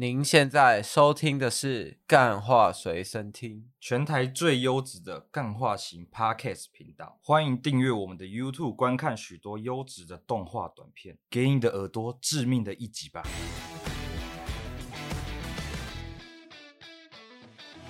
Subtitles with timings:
[0.00, 7.18] 您现在收听的是《干话随身听》，全台最优质的干话型 Podcast 频道。
[7.22, 13.22] 欢迎订阅我们的 YouTube，观看许多优质的动画短片，给你的耳朵致命的一击吧！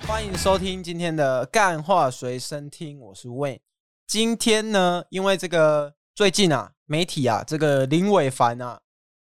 [0.05, 3.61] 欢迎收听今天的《干话随身听》，我是 Wayne。
[4.05, 8.81] 今天呢，因为这个最近啊，媒体啊，这个林伟凡啊，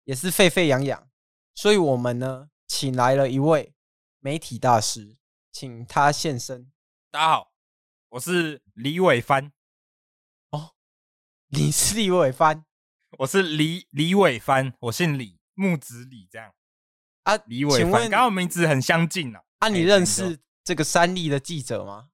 [0.02, 1.06] 也是沸沸扬扬，
[1.54, 2.48] 所以我们呢。
[2.74, 3.74] 请来了一位
[4.18, 5.18] 媒体大师，
[5.52, 6.72] 请他现身。
[7.10, 7.52] 大家好，
[8.08, 9.52] 我是李伟帆。
[10.52, 10.72] 哦，
[11.48, 12.64] 你是李伟帆？
[13.18, 16.54] 我是李李伟帆，我姓李，木子李这样。
[17.24, 19.42] 啊，李伟帆，刚刚名字很相近啊。
[19.58, 22.08] 啊，你认识这个三立的记者吗？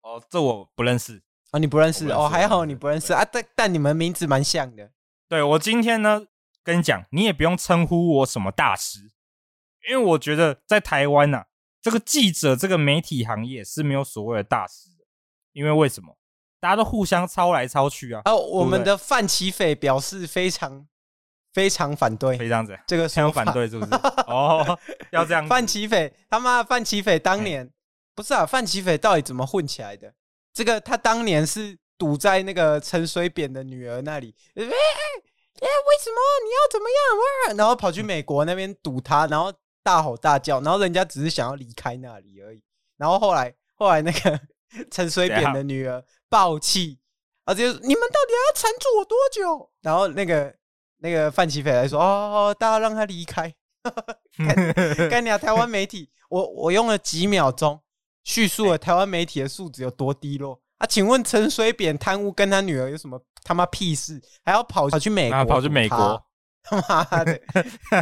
[0.00, 1.22] 哦，这我不认识。
[1.52, 2.08] 哦，你不认识？
[2.08, 3.22] 哦，还好你不认识啊。
[3.22, 4.90] 但但你们名字蛮像的。
[5.28, 6.26] 对，我今天呢，
[6.62, 9.10] 跟你讲，你也不用称呼我什么大师。
[9.88, 11.46] 因为我觉得在台湾呐、啊，
[11.80, 15.04] 这个记者这个媒体行业是没有所谓的大师的。
[15.52, 16.18] 因为为什么？
[16.58, 18.22] 大家都互相抄来抄去啊。
[18.24, 20.84] 哦，我们的范奇斐表示非常
[21.52, 23.94] 非常反对，非常这样子，这个非常反对是不是？
[24.26, 24.76] 哦，
[25.12, 25.46] 要这样。
[25.46, 27.70] 范奇斐他妈，范奇斐当年
[28.16, 28.44] 不是啊？
[28.44, 30.12] 范奇斐到底怎么混起来的？
[30.52, 34.34] 这个他当年是堵在那个陈水扁的女儿那里。
[34.56, 36.88] 哎，为什么你要怎么
[37.46, 37.56] 样？
[37.56, 39.52] 然后跑去美国那边堵他，然后。
[39.84, 42.60] 大吼大叫，然后人家只是想要离开那里而已。
[42.96, 44.40] 然后后来，后来那个
[44.90, 46.98] 陈水扁的女儿爆气，
[47.44, 49.70] 而且你们到底要缠住我多久？
[49.82, 50.52] 然后那个
[50.98, 53.54] 那个范奇斐来说：“哦，大家让他离开。
[55.10, 55.36] ”干你啊！
[55.36, 57.78] 台湾媒体，我我用了几秒钟
[58.24, 60.86] 叙述了台湾媒体的素质有多低落啊！
[60.86, 64.22] 请问陈水扁贪污跟他女儿有什么他妈屁事？
[64.42, 66.24] 还要跑跑去美国，跑去美国。
[66.64, 67.38] 他 妈的，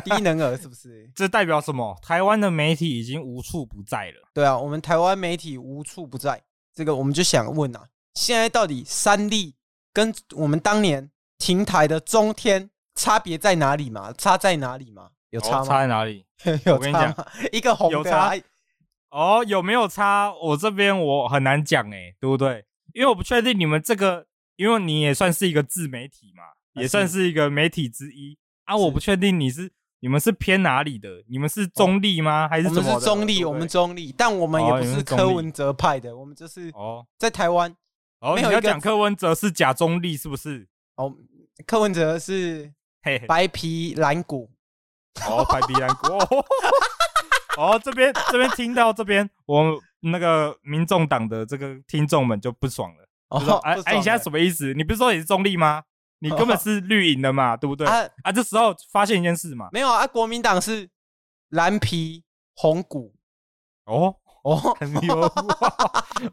[0.05, 1.11] 低能儿是不是？
[1.15, 1.99] 这代表什么？
[2.01, 4.29] 台湾的媒体已经无处不在了。
[4.33, 6.43] 对啊，我们台湾媒体无处不在。
[6.75, 9.55] 这个我们就想问啊，现在到底三立
[9.93, 14.13] 跟我们当年停台的中天差别在哪里嘛？
[14.17, 15.11] 差在哪里嘛？
[15.31, 15.59] 有差吗？
[15.61, 16.25] 哦、差在哪里？
[16.65, 17.27] 有差吗？
[17.53, 18.45] 一个红的、啊、有差
[19.11, 20.33] 哦，有没有差？
[20.33, 22.65] 我这边我很难讲哎，对不对？
[22.95, 24.27] 因为我不确定你们这个，
[24.57, 26.45] 因为你也算是一个自媒体嘛，
[26.81, 28.39] 也算是一个媒体之一。
[28.65, 31.09] 啊，我不确定你是你们是偏哪里的？
[31.29, 32.49] 你们是中立吗？
[32.49, 32.81] 还是什么？
[32.81, 37.75] 我们是中立，我们中立，但我们也不是柯文哲派的，我们就是哦，在台湾
[38.21, 38.35] 哦。
[38.37, 40.67] 你要讲柯文哲是假中立是不是？
[40.97, 41.15] 哦，
[41.67, 44.51] 柯文哲是嘿，嘿白皮蓝骨
[45.27, 46.13] 哦，白皮蓝骨
[47.57, 53.09] 哦，这边这边听到这边，我那个民众党的这个听众们就不爽了。
[53.29, 54.75] 哦，哎哎，你现在什么意思？
[54.75, 55.85] 你不是说你是中立吗？
[56.23, 57.85] 你根本是绿营的嘛，对不对？
[57.85, 58.31] 啊啊！
[58.31, 60.89] 这时候发现一件事嘛，没有啊，国民党是
[61.49, 62.23] 蓝皮
[62.55, 63.13] 红骨，
[63.87, 65.21] 哦哦，很牛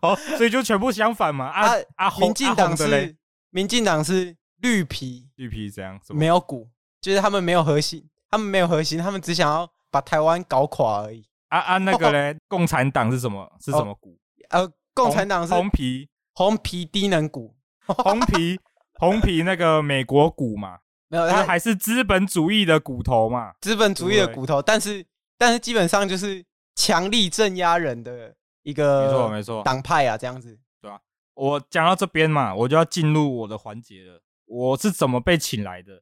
[0.02, 2.12] 哦，所以就全部相反嘛啊啊！
[2.20, 3.18] 民进党是
[3.50, 6.70] 民进党是绿皮绿皮这样，没有骨，
[7.02, 11.26] 就是他们没有核心，他们没有核心，他们只想要把台湾搞垮而已。
[11.48, 13.52] 啊啊，那个嘞，共产党是什么？
[13.60, 14.16] 是什么骨？
[14.50, 17.56] 呃，共产党是红皮红皮低能骨，
[17.88, 18.60] 红皮。
[19.00, 25.06] 红皮那个美国骨嘛， 没有，它还是资本主义的骨头嘛，资本主义的骨头，但是
[25.38, 26.46] 但是基本上就是
[26.76, 31.00] 强力镇压人的一个没错没错党派啊，这样子对吧？
[31.34, 34.22] 我讲到这边嘛，我就要进入我的环节了。
[34.46, 36.02] 我是怎么被请来的？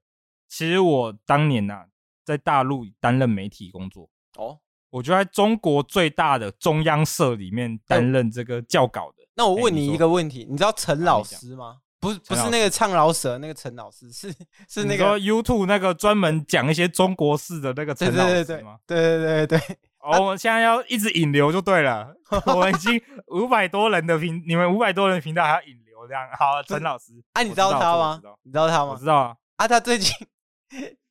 [0.50, 1.86] 其实我当年呐，
[2.26, 4.60] 在大陆担任媒体工作哦，
[4.90, 9.18] 我就在中国最大的中央社里面担任这个教稿的。
[9.36, 11.82] 那我问你一个问题，你知道陈老师吗？
[12.00, 14.32] 不是不是那个唱饶舌那个陈老师，是
[14.70, 18.78] 是那个 YouTube 那个专门讲一些中国式的那个陈老师吗？
[18.86, 19.78] 对对对对对。
[20.00, 22.14] 哦，我们现在要一直引流就对了。
[22.46, 26.24] 我们已经五百多人的频，你们五百多人频道还要引流这样。
[26.38, 28.22] 好，陈老师，啊，你知道他吗？
[28.44, 28.92] 你知道他吗？
[28.92, 29.36] 我知道啊。
[29.58, 30.14] 啊，他最近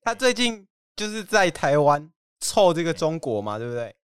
[0.03, 2.09] 他最近就是在台湾
[2.39, 3.95] 凑这个中国嘛，对不对？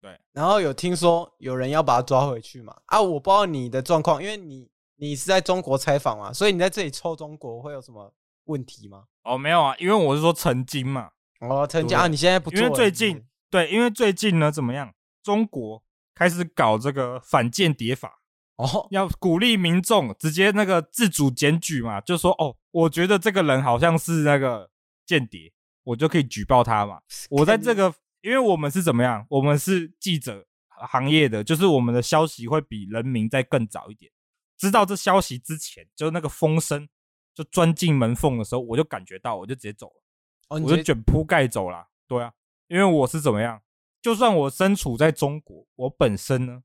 [0.00, 0.18] 对。
[0.32, 2.74] 然后有听说有人要把他抓回去嘛？
[2.86, 4.70] 啊，我不知道你的状况，因为你。
[5.00, 6.32] 你是在中国采访嘛？
[6.32, 8.12] 所以你在这里抽中国会有什么
[8.44, 9.04] 问题吗？
[9.22, 11.10] 哦，没有啊，因为我是说曾经嘛。
[11.40, 12.60] 哦，曾经啊，你现在不做？
[12.60, 14.92] 因为最近对，因为最近呢，怎么样？
[15.22, 15.82] 中国
[16.14, 18.20] 开始搞这个反间谍法
[18.56, 24.68] 哦，要鼓励民众直接那个自主检举嘛，就说哦，我觉得这个人好像是那个
[25.06, 25.52] 间谍，
[25.84, 26.98] 我就可以举报他嘛。
[27.30, 29.24] 我在这个，因为我们是怎么样？
[29.30, 30.44] 我们是记者
[30.88, 34.10] 行业的，就是我们的消息会比人民再更早一点。
[34.58, 36.86] 知道这消息之前，就那个风声
[37.34, 40.02] 就钻进门缝的时候，我就感觉到，我就直接走了，
[40.48, 41.88] 哦、我就卷铺盖走了。
[42.06, 42.34] 对啊，
[42.66, 43.62] 因为我是怎么样？
[44.02, 46.62] 就算我身处在中国，我本身呢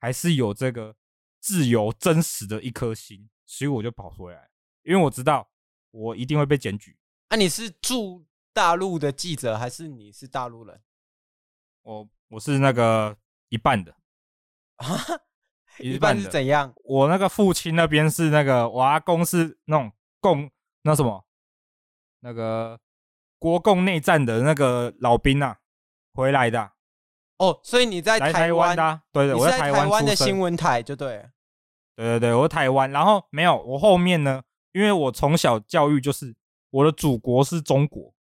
[0.00, 0.96] 还是有这个
[1.40, 4.50] 自由真实的一颗心，所以我就跑回来，
[4.82, 5.50] 因为我知道
[5.90, 6.96] 我一定会被检举。
[7.28, 10.80] 啊，你是驻大陆的记者，还是你是大陆人？
[11.82, 13.16] 我我是那个
[13.48, 13.94] 一半的
[14.76, 14.86] 啊，
[15.78, 16.72] 一半是怎样？
[16.84, 20.50] 我那个父亲那边是那个，我阿公是那种共
[20.82, 21.24] 那什么
[22.20, 22.78] 那个
[23.38, 25.58] 国共内战的那个老兵啊，
[26.14, 26.72] 回来的。
[27.38, 29.02] 哦，所以你在台湾的、啊？
[29.12, 31.28] 对对，我在台湾的新闻台就对。
[31.96, 34.42] 对对对，我在台湾，然后没有我后面呢，
[34.72, 36.34] 因为我从小教育就是。
[36.70, 38.12] 我的祖国是中国，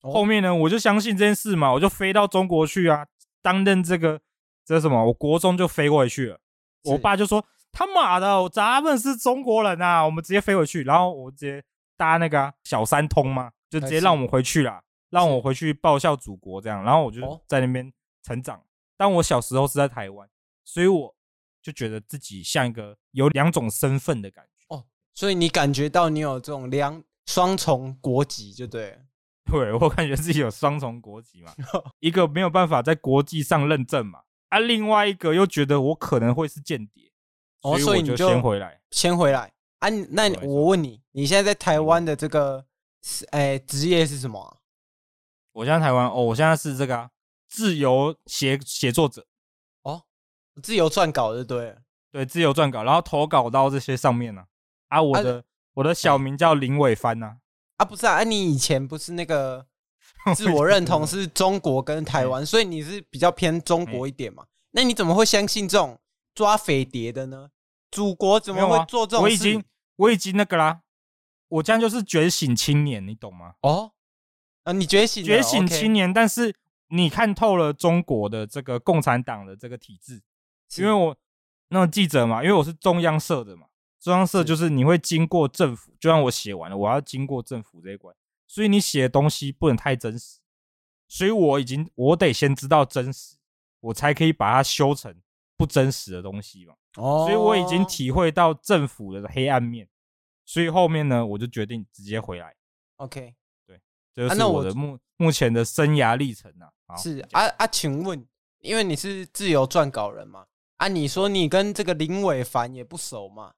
[0.00, 3.06] 后面呢，我就相信这件事嘛，我就飞到中国去啊，
[3.40, 4.20] 担任这个
[4.64, 6.40] 这什么，我国中就飞过去了。
[6.84, 11.62] 我爸就说：“他妈的，咱们是中国人啊，我们直接飞回去。”然后我直接
[11.96, 16.82] 搭那个、啊、小三通嘛，就直接让我们回去了，让我回去报效祖国这样。
[16.82, 17.92] 然后我就在那边
[18.22, 18.62] 成长。
[18.96, 20.28] 但我小时候是在台湾，
[20.64, 21.14] 所以我
[21.62, 24.74] 就觉得自己像一个有两种身份的感觉。
[24.74, 27.02] 哦，所以你感觉到你有这种两。
[27.24, 28.98] 双重国籍就对了，
[29.46, 31.52] 对，我感觉自己有双重国籍嘛，
[32.00, 37.10] 一个没有办法在国际上认证嘛，啊，另外一个又觉得我可能会是间谍，
[37.62, 39.88] 哦，所以你就先回来，先回来啊。
[40.10, 42.66] 那我问你，你现在在台湾的这个
[43.02, 44.58] 是哎职业是什么啊？
[45.52, 47.10] 我现在台湾哦，我现在是这个、啊、
[47.48, 49.26] 自由写写作者
[49.82, 50.02] 哦，
[50.62, 54.42] 自由撰稿就对了，对，自由撰稿，然后投稿到这些上面呢
[54.88, 55.38] 啊，啊，我的。
[55.38, 55.42] 啊
[55.76, 57.36] 我的小名叫林伟帆呐，啊，
[57.78, 59.66] 啊不是啊，啊你以前不是那个
[60.36, 64.44] 自我认同是中国跟台湾，所以你是比较偏中国一点嘛？
[64.70, 65.98] 那你怎么会相信这种
[66.34, 67.50] 抓匪谍的呢？
[67.90, 69.22] 祖国怎么会做这种事？
[69.24, 69.64] 我已经
[69.96, 70.80] 我已经那个啦，
[71.48, 73.54] 我这样就是觉醒青年，你懂吗？
[73.62, 73.92] 哦，
[74.64, 76.54] 啊你觉醒觉醒青年，但是
[76.88, 80.22] 你看透了中国的这个共产党的这个体制，
[80.78, 81.16] 因为我
[81.68, 83.66] 那种记者嘛，因为我是中央社的嘛。
[84.00, 88.12] 中央社就是你会经过政府，就像我写完了，我要经过政府这一关，
[88.52, 90.38] 所以你写的东西不能太真实，
[91.08, 93.36] 所以我已经我得先知道真实，
[93.80, 95.22] 我才可以把它修成
[95.56, 96.74] 不真实的东西嘛。
[96.96, 99.88] 哦，所以我已经体会到政府的黑暗面，
[100.44, 102.54] 所以后面呢，我就决定直接回来。
[102.96, 103.34] OK，
[103.66, 103.80] 对，
[104.14, 106.94] 这就是我的目目前的生涯历程啊。
[106.98, 108.22] 是啊啊，请问，
[108.58, 110.46] 因为你是自由撰稿人嘛？
[110.76, 113.54] 啊，你说你跟这个林伟凡也不熟嘛？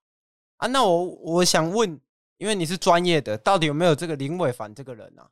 [0.58, 2.00] 啊，那我我想问，
[2.44, 5.30] 因为你是专业的，到底有没有这个林伟凡这个人啊？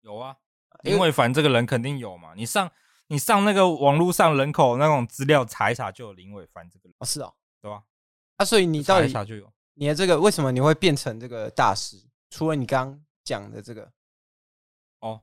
[0.00, 0.34] 有啊，
[0.82, 2.32] 林伟凡这个人肯定有嘛。
[2.34, 2.70] 你上
[3.08, 6.94] 你上那个网络上人口那种资料查一查，就有林伟凡这个人。
[6.98, 7.82] 哦，是哦，对吧？
[8.38, 11.98] 啊，所以你到底查就有你的这个为什么你会变成这个大师？
[12.30, 13.92] 除了你刚刚讲的这个，
[15.00, 15.20] 哦，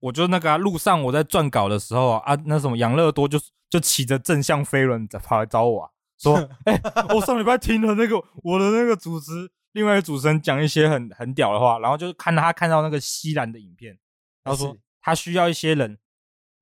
[0.00, 3.38] 我就那个啊，路上我在撰稿的时候啊，啊，那什么养乐多就
[3.70, 5.90] 就骑着正向飞轮跑来找我啊。
[6.18, 6.34] 说，
[6.64, 13.98] 哎、欸，我上礼拜听了那个我的那个主持，另外一个主持人讲一些很很屌的话，然后就是看他看到那个西兰的影片，
[14.42, 15.98] 他说他需要一些人，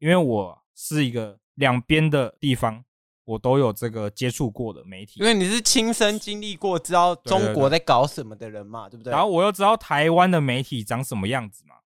[0.00, 2.84] 因为我是一个两边的地方，
[3.25, 9.12] 我都有这个接触过的媒体，因为你是亲身经历过，知道中国在搞什么的人嘛，对不对？
[9.12, 11.76] 然后我又知道台湾的媒体长什么样子嘛，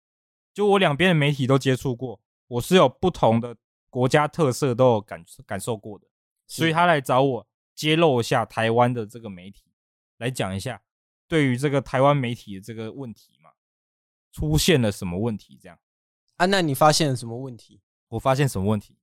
[0.54, 3.54] 就我两边的媒体都接触过，我是有不同的
[3.90, 6.06] 国家特色都有感感受过的，
[6.46, 7.46] 所以他来找我。
[7.74, 9.62] 揭露一下台湾的这个媒体，
[10.16, 10.82] 来讲一下
[11.28, 13.50] 对于这个台湾媒体的这个问题嘛，
[14.32, 15.58] 出现了什么问题？
[15.62, 15.78] 这样
[16.36, 16.46] 啊？
[16.46, 17.82] 那你发现了什么问题？
[18.08, 18.98] 我发现什么问题？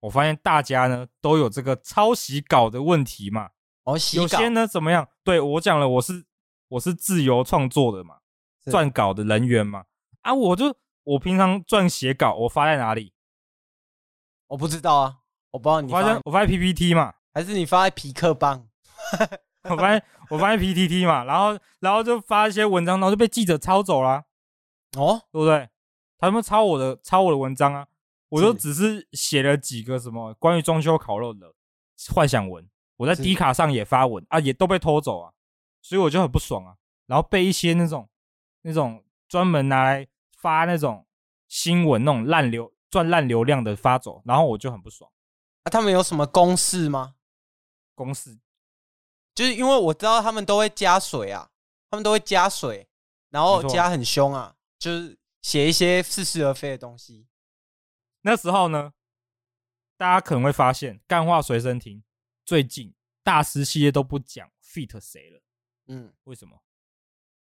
[0.00, 3.50] 我发现大家呢都有这个抄袭稿的问题嘛。
[3.82, 5.08] 哦，有些呢怎么样？
[5.24, 6.24] 对，我讲了，我是
[6.68, 8.18] 我是自由创作的嘛，
[8.66, 9.86] 撰稿的人员嘛。
[10.20, 13.12] 啊，我就我平常撰写稿，我发在哪里？
[14.46, 15.18] 我不知道啊，
[15.50, 17.14] 我不知道你发现我发在 PPT 嘛。
[17.34, 18.68] 还是你发在皮克邦？
[19.70, 24.24] 我发现我发现 PTT 嘛，然后然后就发一些文章，然后就被记者抄走了。
[24.96, 25.68] 哦，对不对？
[26.18, 27.86] 他们抄我的抄我的文章啊，
[28.30, 31.54] 我就只是写了几个什么关于中秋烤肉的
[32.12, 35.32] 幻想文，我在 D 卡上也发文啊，也都被偷走啊，
[35.82, 36.76] 所以我就很不爽啊。
[37.06, 38.08] 然后被一些那种
[38.62, 41.06] 那种专门拿来发那种
[41.46, 45.10] 新闻那种烂流赚烂流量的发走，然后我就很不爽。
[45.62, 47.14] 啊，他们有什么公式吗？
[47.94, 48.38] 公式
[49.38, 51.48] 就是因为我知道他们都会加水啊，
[51.88, 52.88] 他们都会加水，
[53.30, 57.28] 然后加很凶啊，就是写一些似是而非的东西。
[58.22, 58.94] 那时候呢，
[59.96, 62.02] 大家可能会发现，干话随身听
[62.44, 62.92] 最近
[63.22, 65.40] 大师系列都不讲 feat 谁了。
[65.86, 66.60] 嗯，为什么？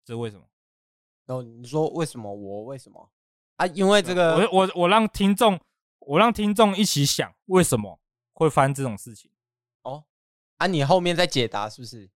[0.04, 0.44] 这是为什么？
[1.24, 2.34] 然后你说为什么？
[2.34, 3.12] 我为什么？
[3.58, 5.60] 啊，因为这个我我我让听众
[6.00, 8.00] 我让听众一起想为什么
[8.32, 9.30] 会发生这种事情。
[9.82, 10.04] 哦，
[10.58, 12.10] 啊，你后面再解答是不是？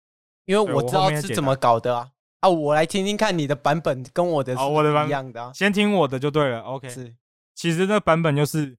[0.46, 2.12] 因为我知道是怎么搞的啊。
[2.40, 4.62] 啊，我来听听看你的版本跟我的是
[5.08, 5.52] 一样的啊。
[5.54, 6.62] 先听我的就对了。
[6.62, 7.16] OK，是，
[7.54, 8.78] 其实这版本就是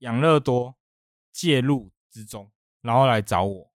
[0.00, 0.76] 养乐多
[1.32, 2.50] 介入之中，
[2.82, 3.72] 然后来找我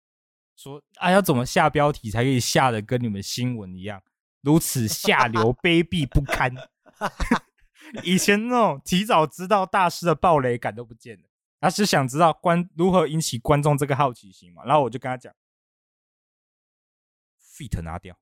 [0.56, 4.02] 说：“啊，要怎么下标题才可以下的跟你们新闻一样，
[4.40, 6.52] 如此下流卑鄙不堪。
[8.02, 11.27] ”以前那种提早知道大师的暴雷感都不见了，
[11.60, 14.64] 他是想知道观如何引起观众这个好奇心嘛。
[14.64, 15.32] 然后我就跟他讲
[17.40, 18.18] ，feat 拿掉。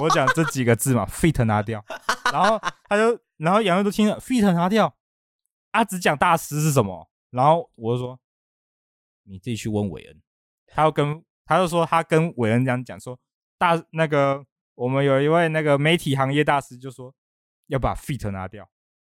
[0.00, 1.84] 我讲这几个字嘛，feat 拿掉，
[2.32, 2.58] 然后
[2.88, 4.96] 他就，然后杨乐都听了，feat 拿掉，
[5.70, 8.18] 他只讲大师是什么，然后我就说，
[9.22, 10.20] 你自己去问韦恩，
[10.66, 13.16] 他要跟，他就说他跟韦恩这样讲，说
[13.56, 14.44] 大那个
[14.74, 17.14] 我们有一位那个媒体行业大师就说
[17.68, 18.68] 要把 feat 拿掉，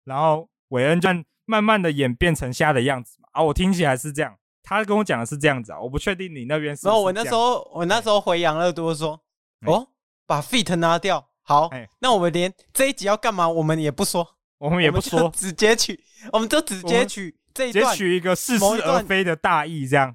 [0.05, 1.11] 然后韦恩就
[1.49, 6.87] 慢慢的演变成虾的样子嘛，啊，我听起来是这样，他跟我讲的是这样子啊，我不确定你那边是，是。
[6.87, 9.21] 然后我那时候我那时候回杨乐多说，
[9.67, 9.89] 哦。
[10.29, 15.99] 把 feet 拿掉，好，欸、那我们连这一集要干嘛，我们也不说，我们也不说， 直接取，
[16.31, 20.15] 我们就直接取这一段，截取一个似是而非的大意，这样，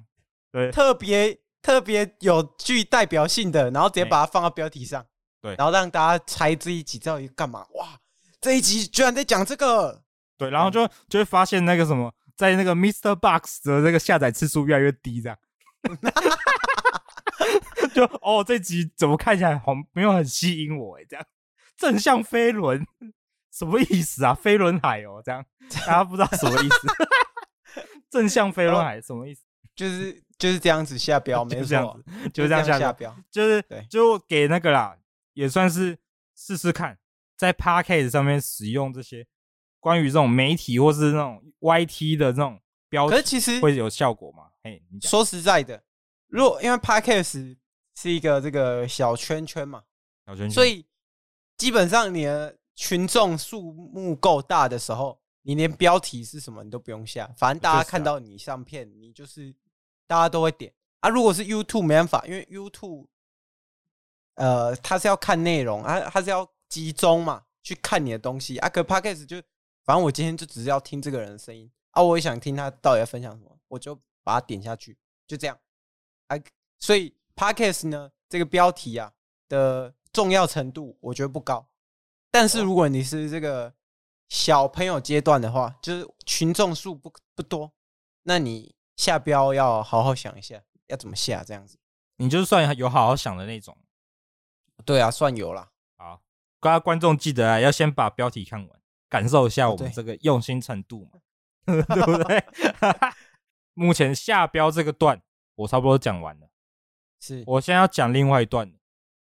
[0.52, 5.04] 对，特别特别有具代表性的，然后直接把它放到标题上，
[5.42, 7.66] 对，然后让大家猜这一集到底干嘛？
[7.74, 7.98] 哇，
[8.40, 10.03] 这一集居然在讲这个，
[10.36, 13.14] 对，然后就就会发现那个什么，在那个 Mr.
[13.14, 15.38] Box 的那个下载次数越来越低，这样。
[17.94, 21.04] 就哦，这集怎么看起来好没有很吸引我哎？
[21.08, 21.24] 这样
[21.76, 22.84] 正向飞轮
[23.52, 24.34] 什么意思啊？
[24.34, 25.44] 飞轮海哦，这样
[25.86, 26.78] 大家不知道什么意思。
[28.10, 29.42] 正向飞轮海什么意思？
[29.76, 32.00] 就是就是这样子下标， 没错，
[32.32, 34.96] 就是这样下标，就是就给那个啦，
[35.34, 35.98] 也算是
[36.36, 36.98] 试试看，
[37.36, 39.26] 在 Podcast 上面使用这些
[39.84, 44.44] 关于这种媒体或是那种 YT 的这种标题，可是其实会有效果吗？
[44.62, 45.82] 哎，说实在的。
[46.28, 47.54] 如果因为 Podcast
[47.94, 49.82] 是一个这个小圈圈嘛，
[50.26, 50.86] 小圈圈，所以
[51.58, 59.54] 基本上你的群众数目够大的时候，你连标题是什么你都不用下，反正大家看到你上片，你就是
[60.06, 61.10] 大家都会点啊。
[61.10, 63.06] 如果是 YouTube 没办法，因为 YouTube
[64.36, 68.68] 呃，它是要看内容啊，它是要集中嘛，去看你的东西啊。
[68.70, 69.36] 可 Podcast 就
[69.84, 75.58] 反正我今天就只是要听这个人的声音啊，我也想听他到底要分享什么，我就把它点下去，就这样。
[76.28, 76.36] 啊，
[76.80, 79.12] 所以 Podcast 呢，这个标题啊
[79.48, 81.68] 的重要程度，我觉得不高。
[82.30, 83.74] 但是如果你是这个
[84.28, 87.72] 小朋友阶段的话，就是群众数不不多，
[88.22, 91.78] 那你下标要好好想一下，要怎么下这样子。
[92.16, 93.76] 你就算有好好想的那种，
[94.84, 95.70] 对啊，算有啦。
[95.96, 96.22] 好，
[96.58, 98.80] 各位观众记得啊，要先把标题看完，
[99.14, 101.20] 感受一下我们这个用心程度嘛，
[101.66, 102.44] 对不对？
[103.74, 105.22] 目前下标这个段。
[105.56, 106.48] 我差不多讲完了，
[107.20, 108.74] 是我现在要讲另外一段，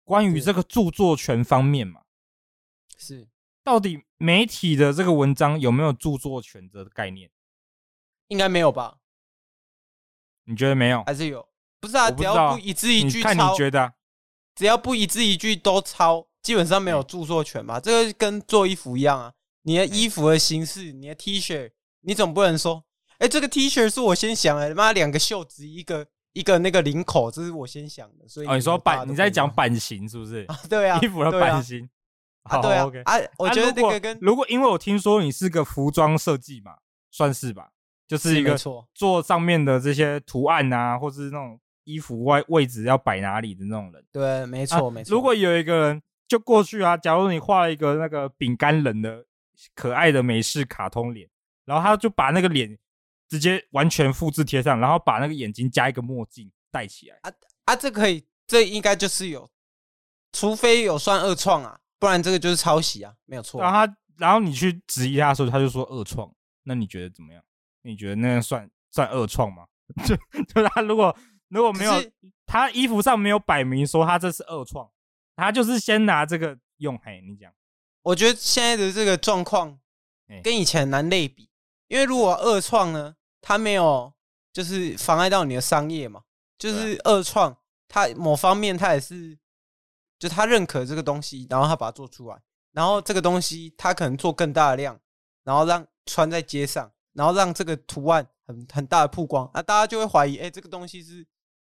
[0.04, 2.00] 关于这个著作权方面嘛，
[2.96, 3.28] 是
[3.62, 7.30] 到底媒体的这个文章有没有著作权的概念？
[8.28, 9.00] 应该没有吧？
[10.44, 11.04] 你觉得没有？
[11.04, 11.46] 还是有？
[11.78, 13.92] 不是啊，只要不一字一句抄，看你觉得？
[14.54, 17.78] 只要不一字一句都抄，基本上没有著作权吧？
[17.78, 22.84] 这个跟做衣服一样啊，你的衣服的形式，你的 T 恤，你总不能说，
[23.18, 26.06] 哎，这个 T 恤是我先想的，妈两个袖子一个。
[26.34, 30.44] 一个那个领口，这是我先想的，所以哦，你说版你在讲版型是不是？
[30.68, 31.88] 对啊，衣服的版型。
[32.42, 36.72] 啊，对啊，啊，我觉得这个跟如果因为我听说你是个服装设计嘛，
[37.12, 37.68] 算是吧，
[38.08, 38.58] 就是一个
[38.92, 45.14] 做上面的这些图案啊，或是那种衣服外位置要摆哪里的那种人，对，没错没错。
[45.14, 49.24] 如果有一个人就过去啊，假如你画了一个那个饼干人的
[49.74, 51.28] 可爱的美式卡通脸，
[51.64, 52.78] 然后他就把那个脸。
[53.26, 57.18] 直接完全复制贴上，然后把那个眼睛加一个墨镜戴起来。
[57.22, 57.32] 啊
[57.64, 59.50] 啊，这可以，这应该就是有，
[60.30, 63.60] 除非有算二创啊，不然这个就是抄袭啊，没有错。
[63.60, 66.30] 然后他，然后你去质疑他的时候，他就说二创。
[66.64, 67.42] 那你觉得怎么样？
[67.82, 69.66] 你觉得那个算算二创吗？
[70.06, 71.16] 就就他如果
[71.48, 71.92] 如果没有，
[72.46, 74.88] 他衣服上没有摆明说他这是二创，
[75.34, 76.96] 他就是先拿这个用。
[76.98, 77.52] 嘿，你讲，
[78.04, 79.78] 我觉得现在的这个状况
[80.42, 81.50] 跟以前难类比。
[81.88, 84.12] 因为如果二创呢，它没有
[84.52, 86.22] 就是妨碍到你的商业嘛，
[86.58, 87.56] 就是二创，
[87.88, 89.38] 它某方面它也是，
[90.18, 92.40] 就他认可这个东西，然后他把它做出来，
[92.72, 94.98] 然后这个东西他可能做更大的量，
[95.44, 101.24] 然后让穿在街上，然后让这个图案很很大的曝光，那大家就会怀疑，哎，这个东西是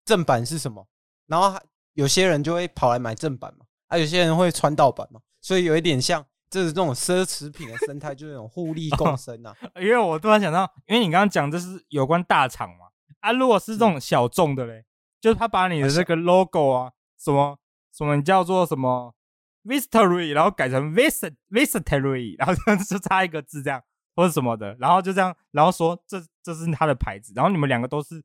[0.05, 0.87] 正版是什么？
[1.27, 1.61] 然后
[1.95, 9.71] 有些人就会跑来买正版嘛，啊，有些人会穿盗版嘛，所以有一点像就是这种奢侈品的生态，就是那种互利 共生呐、啊。
[9.81, 12.87] 因为我突然想到，因为你刚刚讲这是有关大厂嘛，
[13.21, 14.85] 啊，如果是这种小众的嘞，嗯、
[15.21, 17.59] 就是他把你的这个 logo 啊，什么
[17.93, 19.15] 什么叫做什么
[19.65, 23.83] Vistory，然后改成 Visit Visitory， 然后就差一个字这样，
[24.15, 28.23] 或者什么的，然后就这样，然后说这这是他的牌子，然后你们两个都是，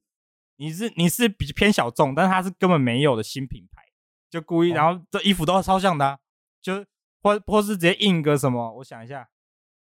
[0.58, 3.84] 你是你是比偏小众，但是他是根本没有的新品牌，
[4.30, 6.20] 就故意，哦、然后这衣服都超像的、啊，
[6.62, 6.86] 就。
[7.22, 8.76] 或或是直接印个什么？
[8.76, 9.28] 我想一下，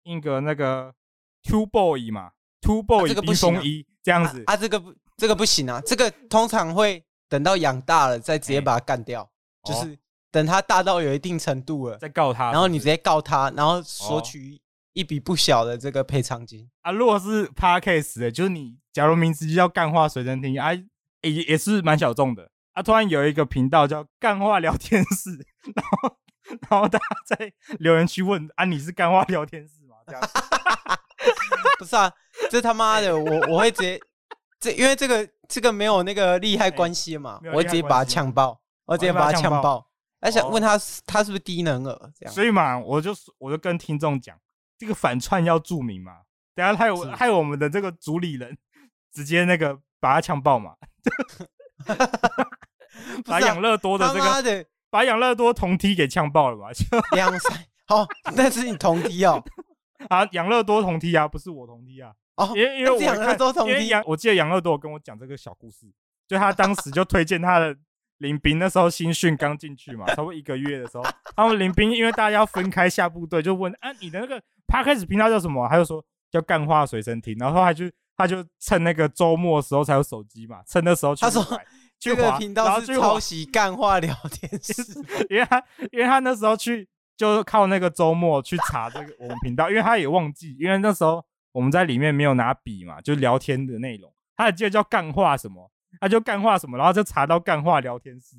[0.04, 0.96] 印个那个
[1.44, 9.30] Two Boy 嘛，Two Boy 冰风衣这样子啊，这个不这个不行啊，这个通常会等到养大了再直接把它干掉，
[9.66, 10.00] 就是
[10.32, 14.62] 等它大到有一定程度了再告他，然后你直接告他，然后索取
[14.94, 16.94] 一笔不小的这个赔偿金啊。
[16.94, 20.74] 如果是 Podcast 的，就是你假如名字就叫干话随身听啊，
[21.24, 22.84] 也也是蛮小众的啊。
[22.84, 25.32] 突然有一个频道叫干话聊天室，
[25.76, 26.18] 然后。
[26.70, 29.98] 然后大家在留言区问啊，你是干话聊天室吗？
[30.08, 30.22] 这样
[31.78, 32.10] 不是啊，
[32.50, 34.00] 这他妈的，我我会直接
[34.58, 39.86] 这，因为这个这个没有那个利害关系嘛，我会直接把他呛爆，我直接把他呛爆。
[40.22, 42.12] 还想问他，他是不是低能儿？
[42.18, 44.40] 这样，所以嘛，我就我就跟听众讲，
[44.78, 46.14] 这个反串要注明嘛，
[46.56, 48.58] 等下害我害我们的这个主理人
[49.12, 50.76] 直接那个把他呛爆嘛，
[53.26, 54.66] 把养乐多的这个。
[54.90, 56.70] 把养乐多同梯给呛爆了吧？
[57.12, 59.44] 两三好， 那是你同梯哦。
[60.08, 62.14] 啊，养乐多同梯啊，不是我同梯啊。
[62.38, 65.92] 哦，因为因为我养乐多同梯，我记得养乐多跟我讲这个小故事，
[66.26, 67.76] 就他当时就推荐他的
[68.20, 71.04] 林斌，那时候新训刚进去嘛，差不多一个月的时候，
[71.36, 75.68] 他们林斌因为大家要分开下部队，就问啊，你的那个 Podcast 频道叫什么？
[75.68, 81.22] 他就说叫干话随身听，然后他就他就趁那个周末的时候才有手机嘛，趁那时候去。
[81.22, 81.44] 他说。
[82.00, 84.74] 这个频道是抄袭干话聊天 室，
[85.30, 98.36] 因为他因为他那时候去就靠那个周末去查这个我们频道，因为他也忘记，因为那时候我们在里面没有拿笔嘛，就聊天的内容，他还记得叫干话什么，他就干话什么，然后就查到干话聊天室，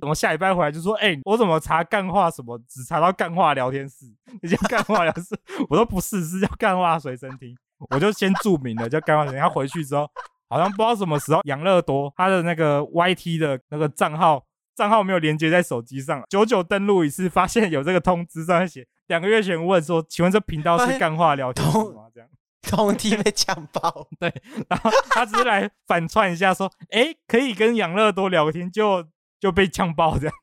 [0.00, 4.06] 怎么下礼拜回来就说，哎、欸，我怎么查干话什么，只查到干话聊天室，
[4.40, 7.54] 你叫干话聊天室， 我说不是，是叫干话随身听，
[7.90, 10.10] 我就先注明了叫干话随身听，他回去之后。
[10.52, 22.08] 好像不知道什么时候，养乐多他的那个 YT 的那个账号账号没有连接在手机上，久久登录一次，发现有这个通知上面写两个月前问说，请问这频道是干话聊天吗？
[22.14, 22.28] 这样
[22.62, 24.32] 通梯被呛爆， 对，
[24.68, 29.04] 然后他只是来反串一下说，哎、欸，可以跟养乐多聊天，就
[29.40, 30.34] 就被呛爆这样，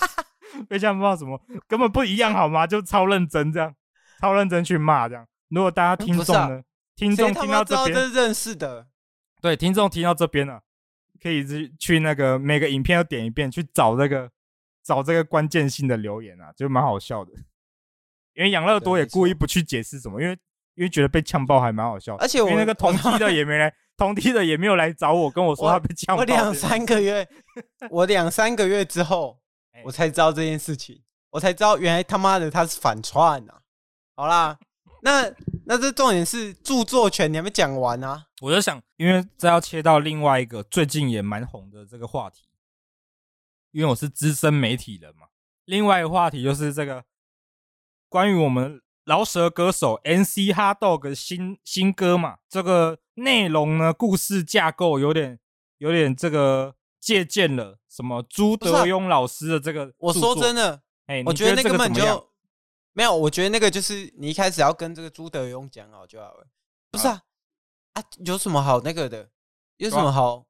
[0.68, 2.66] 被呛爆什么根本不一样好吗？
[2.66, 3.74] 就超认真这样，
[4.20, 5.26] 超认真去骂这样。
[5.48, 6.62] 如果大家听众呢，啊、
[6.94, 8.86] 听众听到这边这认识的。
[9.40, 10.62] 对，听众听到这边了，
[11.22, 14.30] 可以去去那个每个影片都点一遍，去找这个
[14.82, 17.32] 找这个关键性的留言啊，就蛮好笑的。
[18.34, 20.38] 因为养乐多也故意不去解释什么，因为
[20.74, 22.24] 因为觉得被呛爆还蛮好笑的。
[22.24, 26.20] 而且我那个同梯的也没来， 同梯的也没有来找我，跟我说他被呛爆。
[26.20, 27.28] 我两三个月，
[27.90, 29.40] 我两三个月之后，
[29.84, 33.60] 我才知道这件事情，我才知道原来他妈的他是反串、啊。
[34.14, 34.58] 好啦。
[35.02, 35.30] 那
[35.66, 38.25] 那这重点是著作权，你还没讲完啊？
[38.40, 42.44] 我就想，因为这要切到另外一个最近也蛮红的这个话题，
[43.70, 45.28] 因为我是资深媒体人嘛。
[45.64, 47.04] 另外一个话题就是这个
[48.08, 50.52] 关于我们饶舌歌手 N.C.
[50.52, 55.38] HotDog 的新新歌嘛，这个内容呢，故事架构有点
[55.78, 59.92] 有点这个借鉴了什么朱德庸老师的这个。
[59.98, 62.30] 我说真的，哎，我觉得那个根本就。
[62.92, 66.46] 没有，我觉得那个就是你一开始要跟这个朱德庸讲好就好了。
[66.90, 67.22] 不是啊，啊，
[68.24, 69.30] 有什么好那个的？
[69.76, 70.46] 有什么好？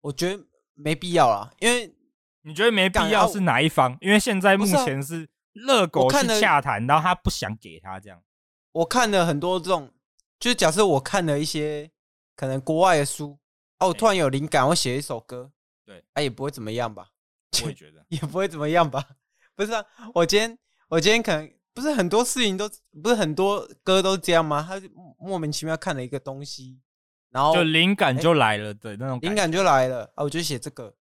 [0.00, 0.44] 我觉得
[0.74, 1.94] 没必要啦，因为
[2.42, 3.96] 你觉得没必要是哪一方？
[4.00, 8.22] 因为现在目前是热狗去洽谈，然后他不想给他这样。
[8.72, 9.92] 我看了很多这种，
[10.38, 11.90] 就是假设我看了一些
[12.34, 13.38] 可能国外的书，
[13.78, 15.52] 哦，我突然有灵感，我写一首歌，
[15.84, 17.08] 对，啊，也不会怎么样吧？
[17.62, 19.04] 我也 觉得也不会怎么样吧？
[19.56, 20.58] 不是啊，我今天。
[20.88, 22.66] 我今天可能不是很多事情都
[23.02, 24.64] 不是很多歌都这样吗？
[24.66, 26.80] 他就莫名其妙看了一个东西，
[27.28, 30.24] 然后就灵感就来了对那种灵感就来了啊！
[30.24, 30.96] 我就写这个，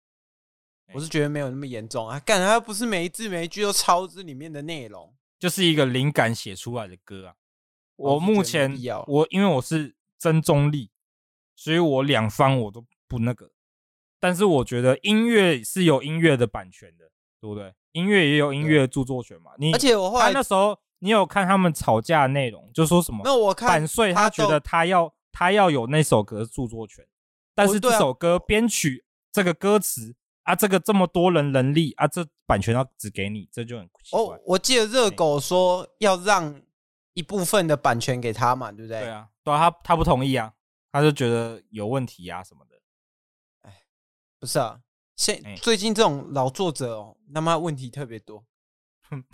[0.94, 2.20] 我是觉得没有那么严重啊。
[2.20, 7.36] 干，他不是每一字每一句都抄这里面的内容，就是一个灵感写出来的歌啊。
[7.96, 10.92] 我目前我因为我是真中立，
[11.56, 13.50] 所以我两方我都不那个。
[14.20, 17.74] 但是我觉得音乐是有音乐的版权的，对不对？
[17.96, 19.52] 音乐也有音乐的著作权嘛？
[19.58, 23.22] 你而且我后来那时候你有看他们吵架的内容，就说什么？
[23.24, 27.08] 那我看版税他觉得他要他要有那首歌著作权，
[27.56, 34.20] 但是这首歌编曲这个歌词啊，这个这么多人能力啊，这版权要只给你，这就很奇怪。
[34.20, 36.62] 哦，我记得热狗说要让
[37.14, 39.00] 一部分的版权给他嘛，对不对？
[39.00, 40.52] 对啊，对啊，他他不同意啊，
[40.92, 42.76] 他就觉得有问题啊什么的。
[43.62, 43.74] 哎，
[44.40, 44.80] 不是啊，
[45.16, 48.46] 现最近这种老作者哦，他妈问题特别多。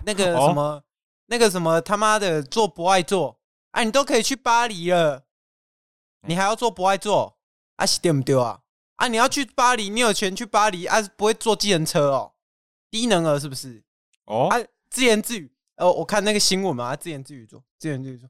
[0.06, 0.84] 那个什么，哦、
[1.28, 3.39] 那个什么他妈的做不爱做
[3.72, 5.26] 啊，你都可以去巴黎了，
[6.28, 7.38] 你还要做不爱做
[7.78, 7.86] 啊？
[7.86, 8.62] 是对不对啊？
[8.98, 9.08] 啊！
[9.08, 11.02] 你要去巴黎，你有钱去巴黎啊？
[11.17, 12.36] 不会坐计程车哦，
[12.91, 13.84] 低能儿是不是？
[14.26, 14.58] 哦，啊，
[14.89, 15.52] 自言自语。
[15.78, 18.30] 哦，我看那个新闻嘛，啊、自言自语做，自言自语说，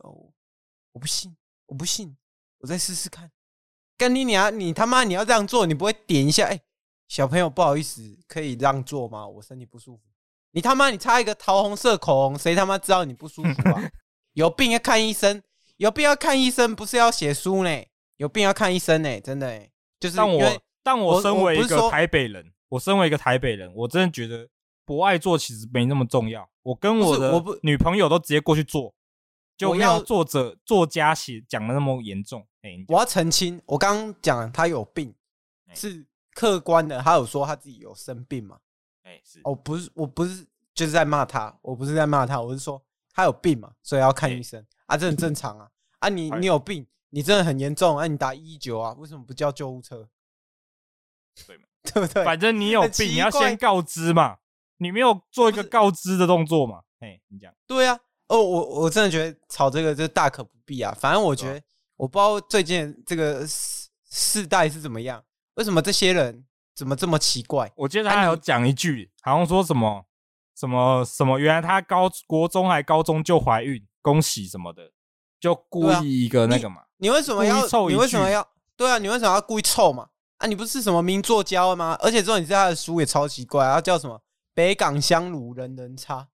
[0.00, 0.30] 哦，
[0.92, 2.14] 我不信，我不信，
[2.58, 3.32] 我再试试看。
[4.00, 4.58] 干你娘！
[4.58, 6.46] 你他妈你要这样做，你不会点一下？
[6.46, 6.62] 哎、欸，
[7.06, 9.28] 小朋友不好意思，可以让座吗？
[9.28, 10.02] 我身体不舒服。
[10.52, 13.90] 你他妈你擦一个桃红色口红，谁他妈知道你不舒服啊？
[14.32, 15.42] 有病要看医生，
[15.76, 17.70] 有病要看医生，不是要写书呢？
[18.16, 20.16] 有病要看医生呢、欸，真的、欸，就是。
[20.16, 24.48] 但我但我身为一个台北人，我，我身为一个台北人，我真的觉得
[24.86, 26.48] 不爱座其实没那么重要。
[26.62, 28.94] 我跟我的女朋友都直接过去做，
[29.58, 32.46] 就没有作者作家写讲的那么严重。
[32.62, 35.14] 欸、我要澄清，我刚刚讲他有病
[35.74, 38.58] 是客观的，他有说他自己有生病嘛？
[39.02, 45.70] 哎、欸，是哦，不是，我不是就是在骂他，我不是在骂他，我是说他有病嘛，所以要看医生、欸、啊，这很正常啊。
[45.98, 46.86] 啊你，你你有病。
[47.12, 48.92] 你真的很严重，啊、你打一一九啊？
[48.92, 50.08] 为什么不叫救护车？
[51.44, 51.64] 对嘛？
[51.82, 52.24] 对不对？
[52.24, 54.38] 反正你有病，你要先告知嘛。
[54.76, 56.84] 你没有做一个告知的动作嘛？
[57.00, 57.52] 哎，你讲。
[57.66, 60.96] 对啊，哦，我我真的觉得吵这个就大可不必啊。
[61.00, 61.60] 反正我觉得，
[62.00, 65.22] 我不知道最近这个世世代是怎么样，
[65.56, 67.70] 为什么这些人怎么这么奇怪？
[67.76, 70.06] 我记得他还有讲一句，好像说什么
[70.56, 74.92] 什么什么，原来他高国中还高中就怀孕，恭喜什么的，
[75.38, 76.84] 就故意一个那个嘛。
[76.96, 77.66] 你为什么要？
[77.86, 78.48] 你为什么要？
[78.76, 80.08] 对啊，你为什么要故意凑嘛？
[80.38, 81.98] 啊，你不是什么名作家吗？
[82.00, 84.16] 而且之后你知道他的书也超奇怪，啊，叫什么
[84.54, 86.28] 《北港香炉人人差》，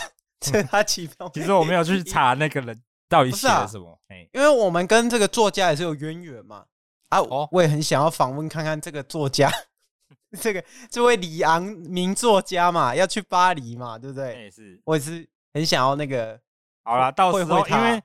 [0.40, 1.28] 这是他起标。
[1.28, 6.64] 其实我没有去查那个人到底写了什么，啊，因为我们跟这个作家也是有渊源嘛。
[7.10, 7.20] 啊，
[7.50, 9.52] 我也很想要访问看看这个作家，
[10.40, 14.50] 这个这位李昂名作家嘛，要去巴黎嘛，对不对？
[14.50, 16.40] 是，我也是很想要那个。
[16.82, 18.02] 好啦，到时候因为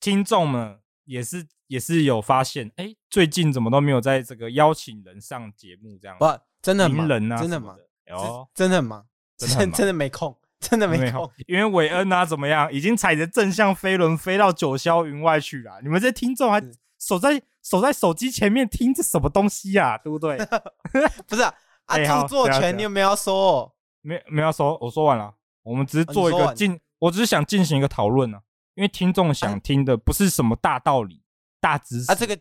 [0.00, 0.80] 听众们。
[1.06, 6.16] 也是也是有发现，哎、欸，最近怎么都没有在这个邀请人上节目这样？
[6.18, 6.24] 不，
[6.62, 7.76] 真的忙人啊，真的吗，
[8.08, 10.34] 哦，真的忙，真的真的没空，
[10.70, 11.30] 真的没空。
[11.46, 15.80] 因为韦恩啊，怎么样，已经踩着正向飞轮飞到九霄云外去了。
[15.82, 16.62] 你们这听众还
[16.98, 19.98] 守在守在手机前面听这什么东西呀、啊？
[19.98, 20.38] 对不对？
[21.26, 21.54] 不是啊，
[21.86, 23.74] 啊，著作权你有没有要说？
[24.00, 25.34] 没没有要说，我说完了。
[25.62, 28.38] 我们只是做一个进，我只是想进行一个讨论呢。
[28.74, 31.22] 因为听众想听的不是什么大道理、
[31.60, 32.36] 大知识啊，这个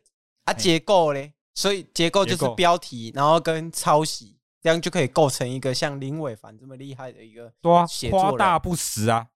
[0.45, 9.28] 啊结构嘞，所以结构就是标题，然后跟抄袭，这样就可以构成一个像林伟凡这么厉害的一个对啊，夸大不实啊，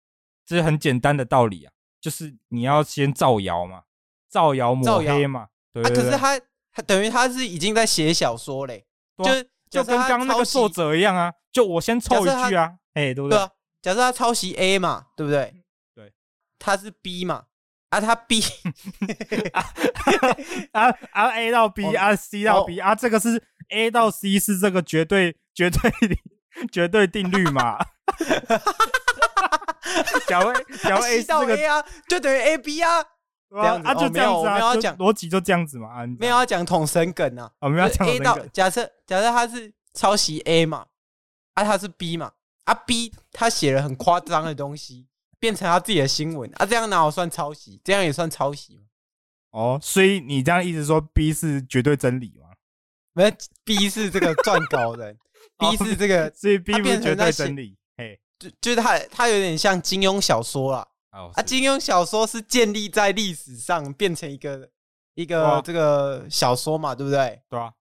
[0.46, 3.84] 这是很简单的道理啊，就是你要先造谣嘛，
[4.30, 6.40] 造谣抹黑嘛，对啊，可是他
[6.72, 8.86] 他等于他是已经在写小说嘞，
[9.18, 13.38] 就就跟刚刚那个作者一样啊，就我先凑一句啊，哎，对不对？
[13.82, 15.54] 假设他抄袭 A 嘛，对不对？
[16.60, 17.46] 他是 B 嘛？
[17.90, 18.42] 啊，他 B
[19.54, 19.63] 啊
[20.74, 25.91] 啊啊 A 到 B 啊 C 到 B 啊，这个是 A 到 C 是这个绝对绝对
[26.71, 27.77] 绝对定律嘛？
[30.27, 30.51] 假如
[30.82, 32.99] 假如 A 到 A 啊，就等于 A B 啊，
[33.51, 40.86] 啊，就这样子啊，没有要讲逻辑就这样子嘛，没有要讲统神梗啊，我们要讲 A 到假设假设他是抄袭 A 嘛，
[41.53, 42.32] 啊他是 B 嘛，
[42.65, 45.08] 啊 B 他写了很夸张的东西。
[45.39, 47.80] 变成他自己的新闻啊，这样哪有算抄袭？
[47.84, 48.82] 这样也算抄袭吗？
[49.51, 52.46] 哦，所以你这样一直说 B 是绝对真理吗？
[53.17, 53.32] 没有
[53.65, 55.17] ，B 是这个撰稿人
[55.58, 57.75] ，B 是这个， 所以 B 不是绝对真理。
[57.97, 60.88] 嘿，就就是他，他有点像金庸小说啦。
[61.12, 64.69] 哦，啊，金庸小说是建立在历史上，变成一个
[65.15, 67.41] 一个这个小说嘛，对不对？
[67.49, 67.71] 对啊。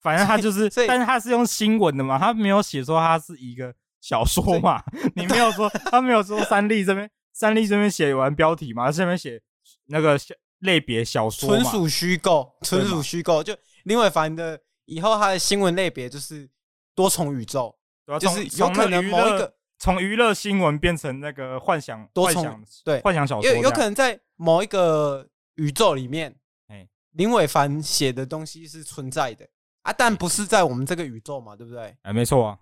[0.00, 3.74] 反正他就是，但是他是用新闻的嘛，他没有写说他是一个。
[3.98, 4.80] 小说嘛，
[5.16, 9.40] 你没有说，他没有说三立这边，三立这边写完标题嘛，下面写
[9.86, 10.16] 那个
[10.60, 13.42] 类别小说，纯属虚构，纯属虚构。
[13.42, 13.52] 就
[13.86, 16.48] 林伟凡的以后他的新闻类别就是
[16.94, 17.74] 多重宇宙，
[18.20, 26.34] 就是有可能某一个从娱乐新闻变成那个幻想多重，对，幻想小说，有有可能在某一个宇宙里面，
[26.66, 29.46] 哎，林伟凡写的东西是存在的
[29.82, 31.96] 啊，但不是在我们这个宇宙嘛，对不对？
[32.02, 32.58] 哎，没错啊。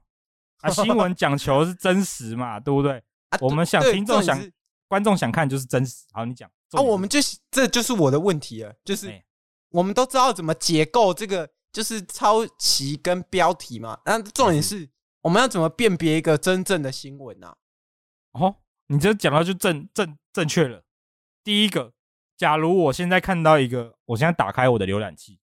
[0.61, 3.03] 啊，新闻讲求是真实嘛， 对不对？
[3.31, 4.39] 啊，我们想听众想
[4.89, 6.05] 观众想看就是真实。
[6.13, 7.19] 好，你讲啊，我们就
[7.51, 9.23] 这就是我的问题了，就是
[9.75, 13.99] 我们都知道怎么解构这个就是抄袭跟标题嘛。
[14.07, 14.89] 那重点是，
[15.23, 18.41] 我们要怎么辨别一个真正的新闻呢、啊？
[18.41, 18.57] 哦，
[18.87, 20.85] 你这讲到就正正正确了。
[21.43, 21.93] 第一个，
[22.37, 25.41] 假如我现在看到一个，我现在打开我的浏览器，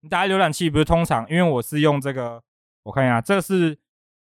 [0.00, 2.42] 你打开浏览器不是通常，因为我是用这个，
[2.82, 3.78] 我看一下，这个是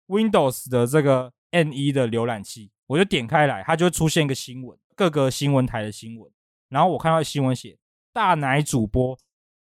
[0.06, 6.30] Windows 的这个 N1 的浏览器，我就点开来，它就会出现一个新闻，各个新闻台的新闻，
[6.68, 7.76] 然后我看到新闻写
[8.12, 9.18] 大奶主播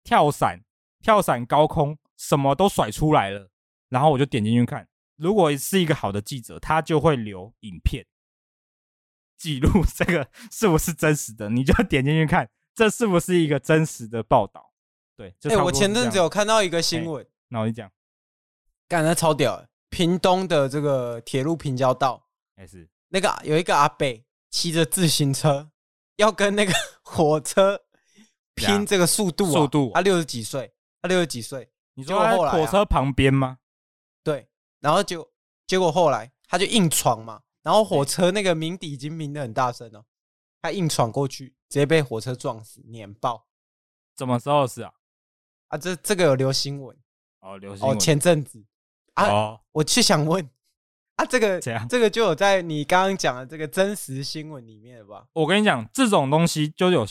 [0.07, 0.61] 跳伞，
[1.01, 3.49] 跳伞高空，什么都甩出来了，
[3.89, 8.05] 然后我就点进去看，如果是一个好的记者，他就会留影片。
[9.37, 11.49] 记录这个 是不是真实的？
[11.49, 14.71] 你就点进去看，这是不是一个真实的报道？
[15.17, 17.91] 对，哎、欸，我前阵子有看到一个新闻，那我就讲，
[18.87, 19.67] 干得超屌！
[19.89, 25.69] 屏东的这个铁路平交道，还是那个有一个阿北骑着自行车，
[26.15, 27.83] 要跟那个火车
[28.57, 29.91] 拼这个速度、啊，速度。
[29.93, 33.59] 他六十几岁，他六十几岁，你说在火车旁边吗？
[34.23, 35.31] 对，然后就
[35.65, 37.43] 结果后来他就硬闯嘛。
[37.63, 40.05] 然后火车那个鸣笛已经鸣得很大声了，
[40.61, 43.45] 他硬闯过去，直接被火车撞死，碾爆。
[44.17, 44.93] 什么时候的事啊？
[45.67, 46.97] 啊，这这个有流新闻
[47.41, 47.95] 哦，流新闻。
[47.95, 48.63] 哦，前阵子
[49.15, 50.49] 啊，哦、我去想问
[51.17, 51.85] 啊，这个 怎样？
[51.89, 55.27] 这个就有在你刚刚讲的这个真实新闻里面了吧？
[55.33, 57.05] 我跟你讲，这种东西就有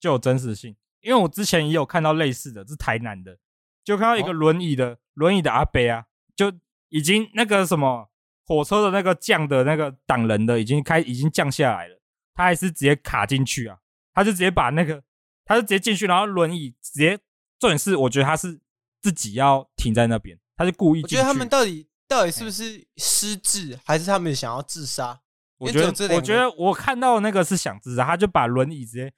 [0.00, 0.74] 就有真实性，
[1.08, 3.38] 因为我之前也有看到类似的，是台南的，
[3.82, 6.04] 就看到一个轮椅的、哦、轮椅的阿伯啊，
[6.36, 6.52] 就
[6.90, 8.10] 已经那个什么。
[8.48, 12.00] 火车的那个降的那个挡人的已经开已经降下来了，
[12.32, 13.76] 他还是直接卡进去啊！
[14.14, 15.04] 他就直接把那个，
[15.44, 17.18] 他就直接进去，然后轮椅直接。
[17.58, 18.58] 重点是，我觉得他是
[19.02, 21.02] 自己要停在那边，他是故意。
[21.02, 25.20] 我觉得他们到底到底是不是失智，还是他们想要自杀？
[25.58, 29.12] 我觉得，我觉得我看到那个是想自杀，他就把轮椅直接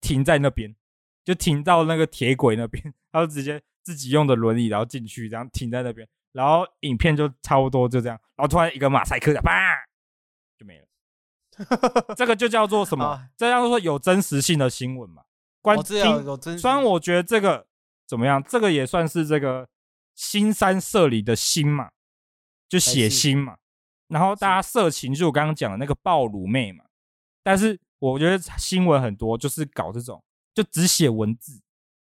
[0.00, 0.74] 停在那边，
[1.24, 6.06] 就停到那个铁轨那边，他就直接自己用的轮椅，然后进去，然后停在那边。
[6.32, 9.76] 然后影片就差不多就这样，然后突然一个马赛克的，啪
[10.58, 10.86] 就没了。
[12.16, 13.04] 这个就叫做什么？
[13.04, 15.22] 啊、这叫做有真实性的新闻嘛？
[15.62, 16.60] 关听有真实。
[16.60, 17.68] 虽然我觉得这个
[18.06, 19.68] 怎么样，这个也算是这个
[20.16, 21.90] 新三社里的新嘛，
[22.68, 23.56] 就写新嘛。
[24.08, 26.84] 然后大家色情，就我刚刚讲的那个暴乳妹嘛。
[27.44, 30.20] 但是我觉得新闻很多就是搞这种，
[30.54, 31.60] 就只写文字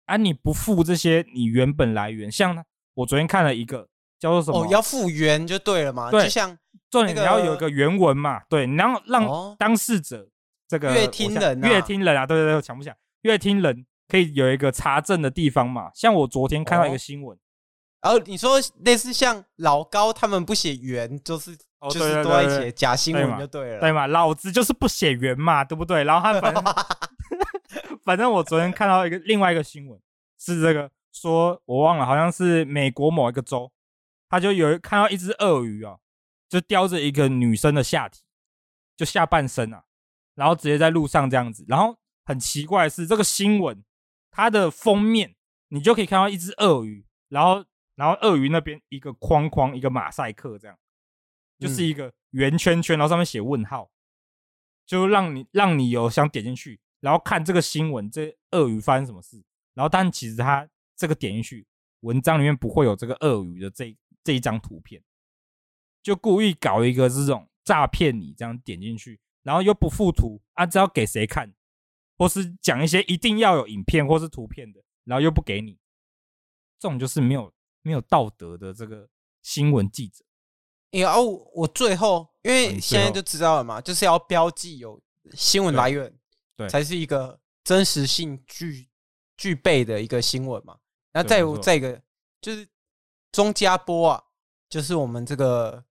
[0.06, 2.32] 啊，你不附这些你原本来源。
[2.32, 3.88] 像我昨天看了一个。
[4.20, 4.62] 叫做什么？
[4.62, 6.10] 哦，要复原就对了嘛。
[6.10, 6.54] 对，就像
[6.90, 8.42] 重点你要有一个原文嘛。
[8.50, 10.28] 对，你要让当事者
[10.68, 15.90] 这个阅听人、阅听人啊，对对对，想不想阅听人可以有一个查证的地方嘛？
[15.94, 17.34] 像我昨天看到一个新闻，
[18.02, 21.56] 然后你说类似像老高他们不写原，就是
[21.90, 24.06] 就是都在写假新闻就对了，对嘛？
[24.06, 26.04] 老子就是不写原嘛，对不对？
[26.04, 26.62] 然后他反正
[28.04, 30.00] 反正我昨天看到一个另外一个新闻
[30.38, 33.70] 是这个，说我忘了，好像是美国某一个州。
[34.28, 35.98] 他就有看到一只鳄鱼啊，
[36.48, 38.22] 就叼着一个女生的下体，
[38.96, 39.84] 就下半身啊，
[40.36, 41.64] 然后直接在路上这样子。
[41.66, 43.84] 然后很奇怪的是，这个新闻
[44.30, 45.34] 它的封面，
[45.68, 47.64] 你就可以看到一只鳄鱼，然后
[47.96, 50.78] 然后鳄鱼那边一个框框，一个马赛克，这样
[51.58, 53.90] 就是一个圆圈圈，然后上面写问号，
[54.86, 59.42] 就让你让你有想点进去，然后看这个新闻，这鳄鱼发生什么事。
[59.74, 61.66] 然后但其实它这个点进去，
[62.00, 63.96] 文章里面不会有这个鳄鱼的这。
[64.22, 65.02] 这一张图片，
[66.02, 71.54] 就故意搞一个这种诈骗你，这样点进去，然后又不附图啊，知道给谁看，
[72.18, 75.78] 或是讲一些一定要有影片或是图片的，然后又不给你，
[76.78, 79.08] 这种就是没有没有道德的这个
[79.40, 80.22] 新闻记者。
[80.90, 85.00] 然后我最后，因为现在就知道了嘛，就是要标记有
[85.32, 86.14] 新闻来源，
[86.60, 88.88] 对，才是一个真实性具
[89.36, 90.76] 具备的一个新闻嘛。
[91.12, 92.00] 然后再有再一个
[92.40, 92.68] 就是。
[93.32, 94.24] 钟家波啊，
[94.68, 95.84] 就是我们这个，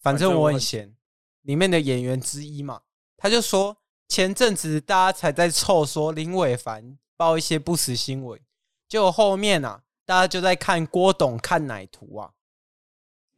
[0.00, 0.94] 反正我很闲
[1.42, 2.82] 里面的演员之一嘛。
[3.16, 8.40] 他就说，前阵子大家才在凑说林伟凡报一些不实新闻，
[8.88, 12.30] 结果后面啊，大家就在看郭董看奶图啊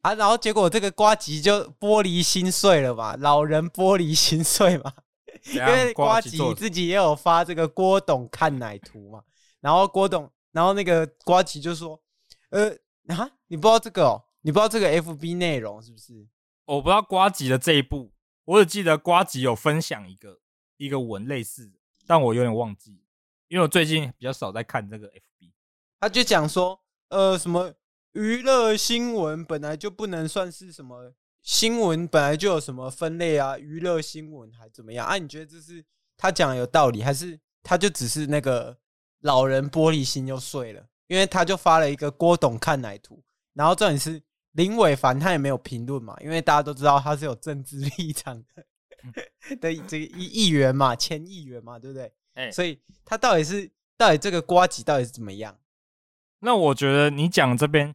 [0.02, 4.92] 啊，然后结果这个瓜吉就玻璃心碎了嘛，老人玻璃心碎嘛，
[5.53, 9.22] 因为瓜吉自己也有发这个郭董看奶图嘛，
[9.61, 12.03] 然后郭董，然后那个瓜吉就说，
[12.50, 12.76] 呃。
[13.09, 14.22] 啊，你不知道这个哦？
[14.42, 16.29] 你不知道这个 FB 内容是不是？
[16.64, 18.12] 我不知道瓜吉的这一部，
[18.44, 20.38] 我只记得瓜吉有分享一个
[20.76, 21.72] 一个文类似，
[22.07, 23.03] 但我有点忘记，
[23.48, 25.50] 因为我最近比较少在看这个 FB。
[25.98, 27.74] 他就讲说，呃，什么
[28.12, 35.16] 娱乐新闻本来就不能算是什么新闻，本来就有什么分类啊，娱乐新闻还怎么样啊？
[35.16, 35.85] 你觉得这是
[36.16, 38.76] 他讲的有道理，还是他就只是那个
[39.20, 40.87] 老人玻璃心又碎了？
[41.07, 43.22] 因为他就发了一个郭董看奶图，
[43.55, 44.22] 然后重点是
[44.53, 52.12] 林伟凡他也没有评论嘛，因为大家都知道他是有政治立场的 的这个议议员嘛，前议员嘛，对不对？
[52.35, 55.59] 欸、所以他到底是到底这个瓜吉到底是怎么样？
[56.40, 57.94] 那我觉得你讲这边，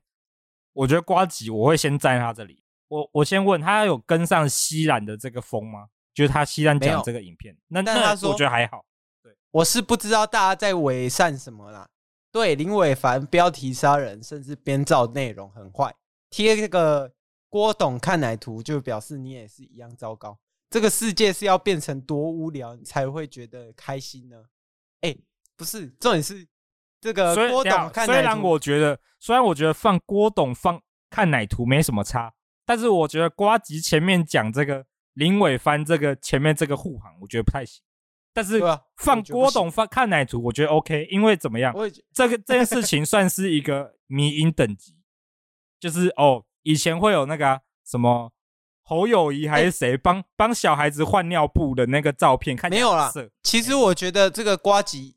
[0.74, 2.65] 我觉得瓜吉我会先站他这里。
[2.88, 5.88] 我我先问他有跟上西兰的这个风吗？
[6.14, 8.86] 就是他西兰讲这个影片，那但他说我觉得还好。
[9.22, 11.90] 对，我是不知道大家在伪善什么啦。
[12.32, 15.94] 对，林伟凡标题杀人，甚至编造内容很坏，
[16.30, 17.12] 贴这个
[17.50, 20.38] 郭董看奶图，就表示你也是一样糟糕。
[20.70, 24.38] 这个世界是要变成多无聊，你才会觉得开心呢？
[25.02, 25.16] 哎，
[25.56, 26.46] 不是，重点是
[27.00, 28.12] 这个郭董看奶图。
[28.14, 32.34] 虽然我觉得，虽然我觉得放郭董放看奶图没什么差，
[32.66, 37.84] 但是我觉得瓜吉前面讲这个林伟帆这个前面这个护航，我觉得不太行。
[38.34, 38.60] 但是
[38.98, 41.74] 放郭董放看奶图，我觉得 OK，因为怎么样？
[42.14, 44.98] 这个这件事情算是一个迷因等级，
[45.80, 48.32] 就是哦，以前会有那个、啊、什么。
[48.88, 52.56] 侯友谊还是谁帮 帮小孩子换尿布的那个照片？
[52.56, 53.12] 看没有啦。
[53.42, 55.16] 其实我觉得这个瓜吉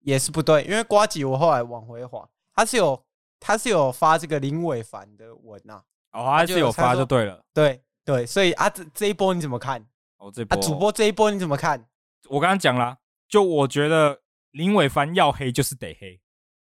[0.00, 3.04] 也是不对，因为瓜吉我后来往回滑，他是有
[3.38, 5.82] 他是有发这个林伟凡的文呐。
[6.14, 7.44] 哦，他是有发就对了。
[7.52, 9.84] 对对，所以啊，这这一波你怎么看？
[10.16, 11.86] 哦，这波主播这一波你怎么看？
[12.28, 12.96] 我刚刚讲了，
[13.28, 14.22] 就我觉得
[14.52, 16.18] 林伟凡要黑就是得黑，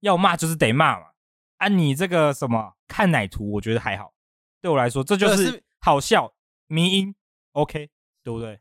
[0.00, 1.06] 要骂就是得骂嘛。
[1.58, 4.14] 啊，你这个什么看奶图，我觉得还好。
[4.62, 5.62] 对我来说，这就是。
[5.84, 6.32] 好笑，
[6.68, 7.12] 迷因
[7.54, 7.90] ，OK，
[8.22, 8.56] 对不对？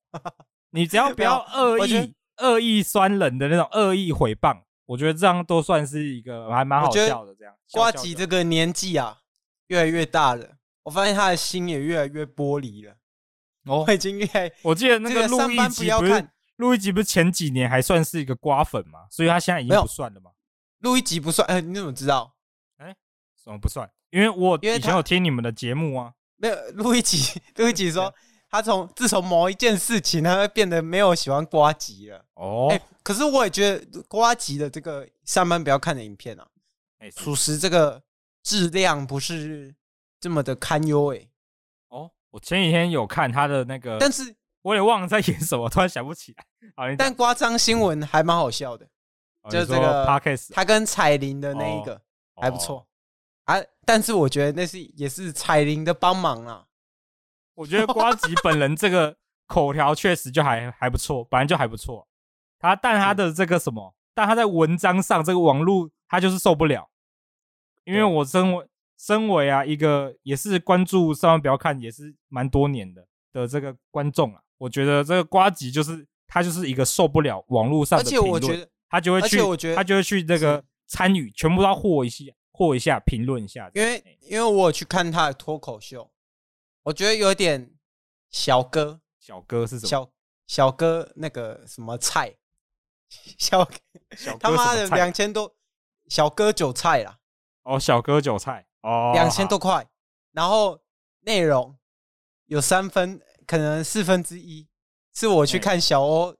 [0.72, 7.34] 你只要不要恶意、恶意酸人的那种恶意诽谤，我觉得这样都算是一个还蛮好笑的。
[7.34, 9.19] 这样，瓜吉这个年纪啊，
[9.70, 12.96] 越来越大了，我发现他的心也越来越玻璃了。
[13.66, 14.50] 哦，我已经越来……
[14.62, 20.32] 我记得那个录一集不是录一集不是前几年还算是一个瓜粉嘛，所以他现在已经不算了嘛。
[20.80, 22.34] 录一集不算，哎，你怎么知道？
[22.78, 22.94] 哎，
[23.42, 23.88] 什么不算？
[24.10, 26.14] 因为我以前有听你们的节目啊。
[26.36, 28.12] 没有录一集， 录一集说
[28.48, 32.24] 他从自从某一件事情，他会变得没有喜欢瓜吉了。
[32.34, 36.48] 哦，哎，可是我也觉得瓜吉的这个上班不要看的影片啊，
[36.98, 38.02] 哎，属实这个
[38.42, 39.74] 质量不是
[40.20, 41.28] 这么的堪忧哎。
[41.88, 46.44] 哦，我前几天有看他的那个，但是我也忘了在演什么，突然想不起来。
[46.76, 48.86] 好，但刮张新闻还蛮好笑的，
[49.50, 50.04] 就这个
[50.52, 52.00] 他跟彩铃的那一个
[52.36, 52.86] 还不错。
[53.44, 53.56] 啊！
[53.84, 56.66] 但是我觉得那是也是彩铃的帮忙啊。
[57.54, 59.16] 我觉得瓜吉本人这个
[59.48, 62.06] 口条确实就还还不错，本来就还不错。
[62.60, 66.88] 他但他的这个什么，但他在文章上这个网络他就是受不了。
[67.90, 86.10] 因为我身为身为啊一个也是关注上班不要看也是蛮多年的的这个观众啊，我觉得这个瓜吉就是他就是一个受不了网络上的评论，而且我觉得他就会去，他就会去这个参与，全部都要和一下，和一下，评论一下，因为因为我有去看他的脱口秀，
[86.82, 87.72] 我觉得有点
[88.30, 89.88] 小哥，小哥是什么？
[89.88, 90.10] 小
[90.46, 92.34] 小哥那个什么菜，
[93.38, 93.68] 小
[94.16, 95.54] 小他妈的两千多，
[96.08, 97.19] 小哥韭菜啦，
[97.74, 99.86] 哦，小哥韭菜，哦，两千多块，
[100.32, 100.80] 然后
[101.20, 101.76] 内容
[102.46, 104.68] 有三分，可能四分之一
[105.14, 106.36] 是我去看小欧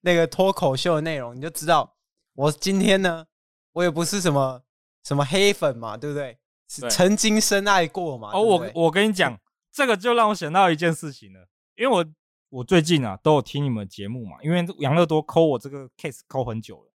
[0.00, 1.96] 那个脱口秀的内容，你就知道
[2.34, 3.26] 我今天呢，
[3.72, 4.62] 我也不是什么。
[5.04, 6.38] 什么黑粉嘛，对不对？
[6.68, 8.30] 是曾经深爱过嘛？
[8.32, 9.36] 哦，我我跟你讲，
[9.72, 11.48] 这个就让我想到一件事情了。
[11.74, 12.06] 因为我
[12.50, 16.92] 我最近啊都有听你们节目嘛，因为杨乐多抠我这个 case 抠很久了，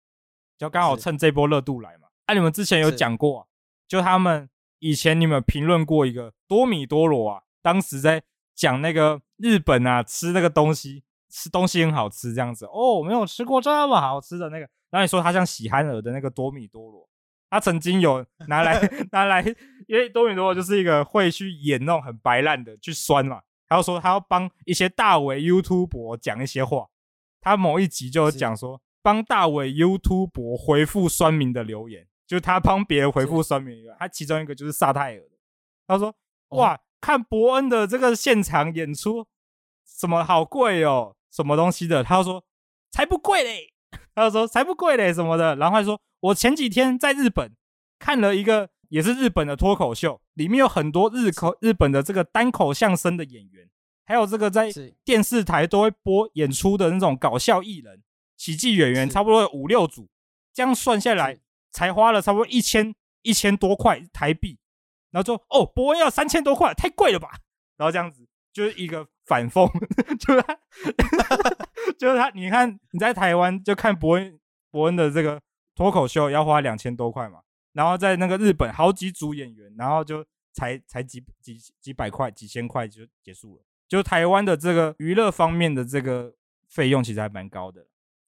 [0.58, 2.08] 就刚好趁这波热度来嘛。
[2.26, 3.46] 啊，你们之前有讲过啊，
[3.86, 8.22] 就他们以前你们评论过一个多米多罗啊，当时在
[8.54, 14.68] 讲那个日本啊吃那个东西，吃东西很好吃这样子哦，没有吃过这么好吃的那个。
[14.90, 17.08] 然后你说他像喜憨儿的那个多米多罗。
[17.50, 18.80] 他曾经有拿来
[19.12, 19.40] 拿来，
[19.86, 23.40] 因为多米多罗就是一个会去演那种很白烂的去酸嘛。
[23.68, 26.88] 他就说他要帮一些大伟 YouTuber 讲一些话。
[27.40, 33.96] 他某一集就讲说，帮大伟 YouTuber 回复酸民的留言，就是他帮别人回复酸民以外。
[33.98, 35.36] 他其中一个就是萨泰尔的。
[35.86, 36.14] 他说
[36.56, 39.26] ：“哇，看伯恩的这个现场演出，
[39.86, 42.44] 什么好贵哦，什么东西的？”他就说
[42.90, 43.72] ：“才不贵嘞。”
[44.14, 46.00] 他就说：“才不贵嘞，什么的。”然后他说。
[46.24, 47.54] 我前几天在日本
[47.98, 53.68] 看了一个也是日本的脱口秀，里面有很多日口日本的这个单口相声的演员，
[54.06, 54.70] 还有这个在
[55.04, 58.02] 电视台都会播演出的那种搞笑艺人、
[58.38, 60.08] 喜剧演员，差不多有五六组，
[60.54, 61.38] 这样算下来
[61.74, 64.58] 才花了差不多一千一千多块台币，
[65.10, 67.28] 然后说哦，博恩要三千多块，太贵了吧？
[67.76, 69.68] 然后这样子就是一个反讽，
[70.18, 70.58] 就是他，
[71.98, 75.38] 就是他，你看你在台湾就看伯恩伯恩的这个。
[75.76, 77.40] 脱口秀要花两千多块嘛，
[77.72, 83.64] 然后在那个日本好几组演员，然后就才才几几几百块、几千块就结束了。
[83.88, 86.32] 就台湾的这个娱乐方面的这个
[86.68, 87.84] 费用其实还蛮高的。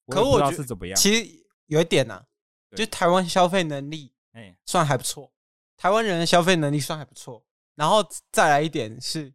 [0.09, 0.95] 可我觉得是怎么样？
[0.97, 2.25] 其实有一点呐、啊，
[2.75, 5.31] 就台湾消费能力哎算还不错，
[5.77, 7.45] 台湾人的消费能力算还不错。
[7.75, 9.33] 然后再来一点是，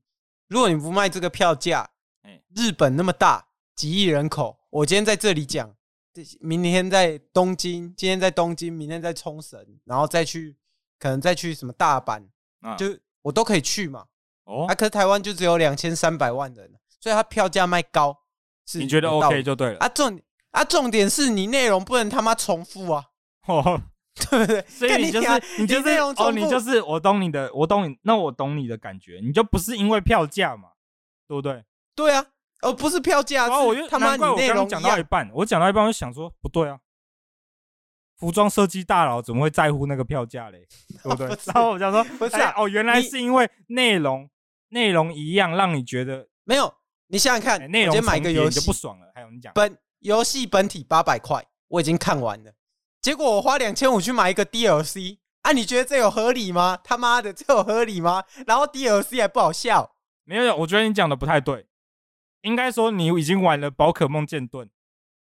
[0.48, 1.90] 如果你不卖这个票价，
[2.54, 5.74] 日本那么大，几亿人口，我今天在这里讲。
[6.40, 10.58] 明天在东京，今天在东京，明天在冲绳，然后再去，
[10.98, 12.22] 可能再去什么大阪，
[12.60, 14.04] 啊、就我都可以去嘛。
[14.44, 16.70] 哦，啊，可是台湾就只有两千三百万人，
[17.00, 18.14] 所以它票价卖高，
[18.66, 19.78] 是你觉得 OK 就对了。
[19.78, 20.20] 啊，重
[20.50, 23.06] 啊，重点是你内容不能他妈重复啊，
[23.48, 23.82] 哦，
[24.14, 24.62] 对不对？
[24.68, 25.28] 所以你就是
[25.58, 30.70] 你，你就是你哦，你就是我懂你的，我懂你，那我懂你的感觉，你就不是因为票价嘛，
[31.26, 31.64] 对不对？
[31.94, 32.26] 对啊。
[32.62, 36.78] 哦，不是票价，然后我就他妈你内容讲到一半，我讲到一半，我就想说不对啊，
[38.16, 40.64] 服装设计大佬怎么会在乎那个票价嘞？
[41.02, 41.26] 对不对？
[41.52, 44.30] 然后我想说不是啊，哦，原来是因为内容
[44.68, 46.72] 内容一样，让你觉得没有。
[47.08, 49.10] 你想想看，内容买个游戏就不爽了。
[49.12, 52.52] 还有你讲本游戏本体八百块，我已经看完了，
[53.02, 56.78] 结果我花两千五去买一个 DLC，啊，你觉得这有合理吗？
[56.84, 58.22] 他妈的，这有合理吗？
[58.46, 61.66] 然后 DLC 还不好笑，没有，我觉得你讲的不太对。
[62.42, 64.68] 应该说你已经玩了宝可梦剑盾，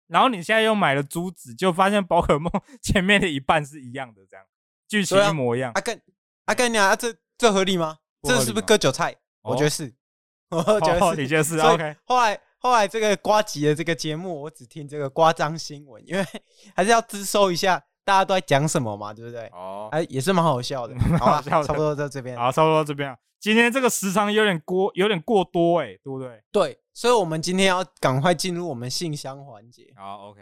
[0.07, 2.49] 然后你现在又买了珠子，就发现宝可梦
[2.81, 4.45] 前面的一半是一样的，这样
[4.87, 5.71] 剧情一模一样。
[5.75, 6.01] 阿根
[6.45, 7.99] 阿根你啊，这这合理吗？
[8.23, 9.15] 这是不是割韭菜？
[9.41, 9.93] 我觉得是，
[10.49, 11.95] 我觉得是，你觉得是？OK。
[12.05, 16.25] 后来后来这个瓜吉的这个节目，我只听这个瓜张新闻，因为
[16.75, 19.45] 还是要资收一下大家都在讲什么嘛，对不对？
[19.53, 20.95] 哦，哎，也是蛮好笑的。
[21.19, 22.35] 好，差不多到这边。
[22.35, 23.15] 好，差不多这边啊。
[23.39, 26.43] 今天这个时长有点过，有点过多哎，对不对？
[26.51, 26.81] 对。
[26.91, 29.93] 所以，我们今天要赶快进入我们信箱环节。
[29.95, 30.41] 好，OK。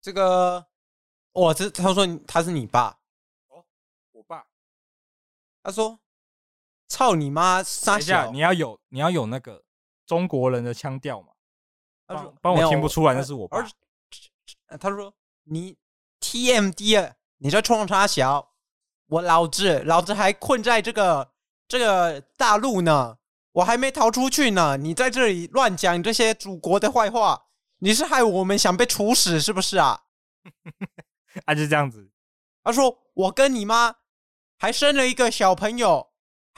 [0.00, 0.66] 这个，
[1.32, 2.98] 哇，这他说他是你爸
[3.48, 3.66] 哦，
[4.12, 4.46] 我爸。
[5.62, 6.00] 他说
[6.88, 9.62] ：“操你妈！”三下，你要有你要有那个
[10.06, 11.28] 中国人的腔调嘛。
[12.06, 13.58] 他说：“帮我听不出来，那是我爸。”
[14.80, 15.14] 他说
[15.44, 15.76] ：“你
[16.20, 18.52] TMD 啊，你在冲他小？”
[19.08, 21.32] 我老子，老子还困在这个
[21.66, 23.16] 这个大陆呢，
[23.52, 24.76] 我还没逃出去呢。
[24.76, 27.46] 你在这里乱讲这些祖国的坏话，
[27.78, 30.02] 你是害我们想被处死是不是啊？
[31.46, 32.10] 啊，就这样子。
[32.62, 33.94] 他说我跟你妈
[34.58, 36.07] 还生了一个小朋友，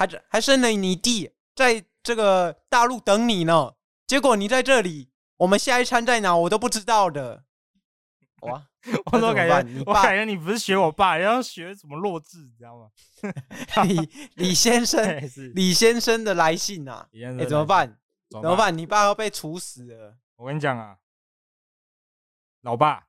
[0.01, 3.75] 还还生了你弟，在这个大陆等你呢。
[4.07, 7.45] 结果你在这里，我们下一餐在哪我都不知道的。
[8.41, 8.67] 哇！
[9.13, 12.89] 我都感觉，我感觉你不是学我爸，要学什么弱智，你知道吗？
[13.85, 15.21] 李李先生，
[15.55, 17.07] 李先生的来信啊！
[17.13, 17.99] 哎，怎么办？
[18.31, 18.77] 怎么办？
[18.77, 20.17] 你爸要被处死了！
[20.37, 20.97] 我跟你讲啊，
[22.63, 23.09] 老爸，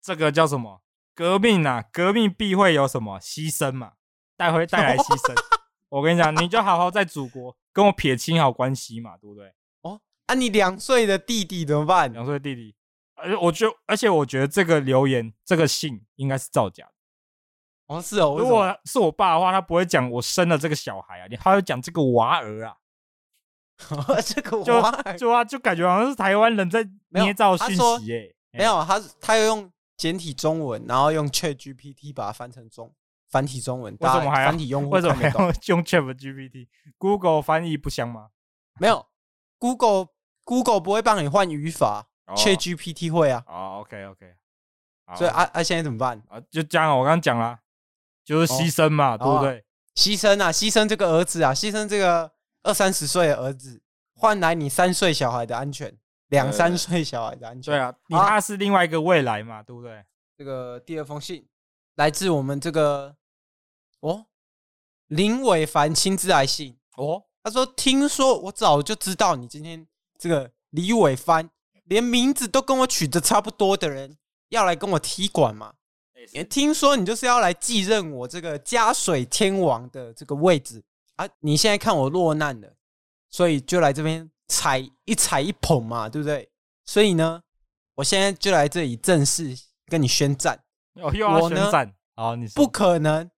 [0.00, 0.82] 这个叫什么？
[1.16, 1.82] 革命啊！
[1.92, 3.94] 革命必会有什么牺牲嘛？
[4.36, 5.53] 带回带来牺牲。
[5.94, 9.54] 我跟你讲，你就好好在祖国跟我撇清好关系嘛，对不对？
[9.82, 12.12] 哦，啊，你两岁的弟弟怎么办？
[12.12, 12.74] 两岁的弟弟。
[13.14, 16.92] 而我就，而且我觉得这个留言、这个信应该是造假的。
[17.86, 18.34] 哦，是哦。
[18.36, 22.74] 如果是我爸的话，他不会讲我生了这个小孩啊，你还会讲这个娃儿啊。
[24.26, 28.34] 这个娃儿就啊，就感觉好像是台湾人在捏造讯息耶。
[28.50, 32.92] 没有，他他要用简体中文，然后用 Chat GPT 把它翻成中
[33.34, 33.92] 繁体中文。
[33.98, 34.90] 为什么还要繁体用户？
[34.90, 38.28] 为什么还要用 Chat GPT？Google 翻译不香吗？
[38.78, 39.04] 没有
[39.58, 40.06] ，Google
[40.44, 42.06] Google 不会帮你换语法。
[42.26, 44.34] ChatGPT 会啊，哦，OK OK，
[45.14, 46.40] 所以啊啊，现在怎么办啊？
[46.50, 47.58] 就这样，我刚刚讲了，
[48.24, 49.62] 就是牺牲嘛，对不对？
[49.94, 52.32] 牺牲啊，牺牲这个儿子啊，牺牲这个
[52.62, 53.82] 二三十岁的儿子，
[54.14, 55.94] 换来你三岁小孩的安全，
[56.28, 57.74] 两三岁小孩的安全。
[57.74, 60.02] 对啊，你他是另外一个未来嘛，对不对？
[60.38, 61.46] 这个第二封信
[61.96, 63.14] 来自我们这个
[64.08, 64.26] 哦，
[65.08, 69.86] 林伟凡亲自来信哦，他说：“听说我早就知道你今天
[70.18, 71.50] 这个李伟凡。”
[71.84, 74.16] 连名字都跟我取的差不多的人
[74.48, 75.74] 要来跟我踢馆嘛？
[76.32, 80.82] 也听说你就是要来继任我这个加水天王的这个位置
[81.16, 81.28] 啊！
[81.40, 82.74] 你现在看我落难了，
[83.30, 86.48] 所以就来这边踩一踩一捧嘛，对不对？
[86.86, 87.42] 所以呢，
[87.96, 90.58] 我现在就来这里正式跟你宣战。
[90.94, 92.34] 哦，又要宣战啊！
[92.34, 93.30] 你不可能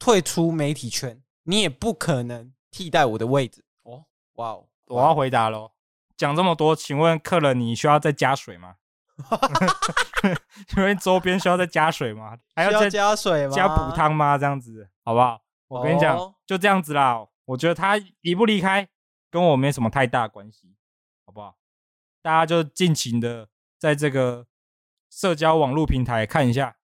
[0.00, 3.64] 退出媒体圈，你也不可能替代我的位置。
[3.82, 4.66] 哦，哇哦！
[4.86, 5.70] 我要回答喽。
[6.16, 8.76] 讲这么多，请问客人你需要再加水吗？
[10.66, 12.36] 请问周边需要再加水吗？
[12.56, 13.52] 还要再加水吗？
[13.54, 14.38] 加补汤吗？
[14.38, 15.42] 这样子好不好？
[15.68, 17.26] 我跟你讲，哦、就这样子啦。
[17.44, 18.88] 我觉得他离不离开
[19.30, 20.74] 跟我没什么太大关系，
[21.26, 21.56] 好不好？
[22.22, 23.48] 大家就尽情的
[23.78, 24.46] 在这个
[25.10, 26.76] 社交网络平台看一下，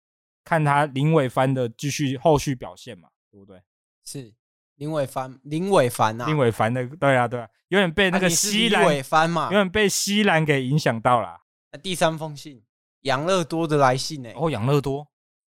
[0.46, 3.60] 看他林伟帆的继续后续表现嘛，对不对？
[4.04, 4.32] 是
[4.76, 11.40] 林伟帆，林伟帆啊，林伟帆的，对啊，对啊，有点被那个西兰，伟帆嘛，有点被西兰给影响到了。
[11.82, 12.62] 第三封信，
[13.00, 14.30] 养乐多的来信呢？
[14.36, 15.08] 哦，养乐多，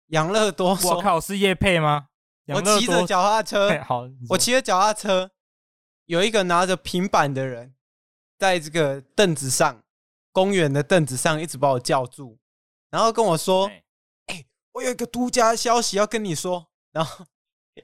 [0.08, 2.08] 养乐多，我靠，是叶佩吗？
[2.48, 5.30] 我骑着脚踏车， 好，我骑着脚踏车，
[6.06, 7.76] 有一个拿着平板的人，
[8.40, 9.84] 在这个凳子上，
[10.32, 12.40] 公园的凳子上，一直把我叫住，
[12.90, 13.84] 然后跟我说：“哎、欸，
[14.80, 16.68] 我有一个独家消息要跟你说。
[16.92, 17.26] ”然后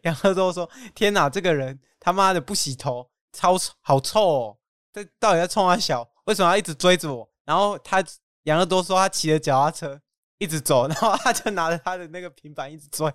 [0.04, 4.58] 杨乐多说：“天哪，这个人他妈的不洗头，超好臭哦！
[4.94, 6.10] 这到底在冲他小？
[6.26, 8.04] 为什么要一直追着我？”然后他
[8.44, 10.02] 杨乐多说：“他骑着脚踏车
[10.38, 13.12] 一直走， 然后他就拿着他的那个平板一直追。”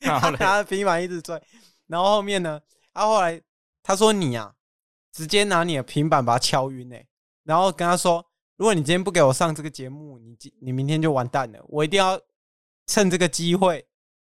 [0.00, 1.40] 他拿着平板一直追，
[1.86, 2.60] 然后后面呢？
[2.94, 3.40] 他后来
[3.82, 4.54] 他说：“你啊，
[5.12, 7.06] 直接拿你的平板把他敲晕诶。”
[7.44, 11.60] 然后跟他说：“如果你今天不给我上这个节目，你你明天就完蛋了。
[11.68, 12.20] 我一定要
[12.92, 13.86] 趁这个机会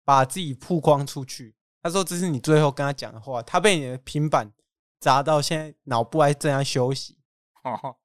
[0.03, 4.51] 把自己曝光出去。”他说：“这是你最后跟他讲的话。”他被你的平板
[4.99, 7.17] 砸到，现在脑部还正在休息。
[7.63, 7.95] 哦，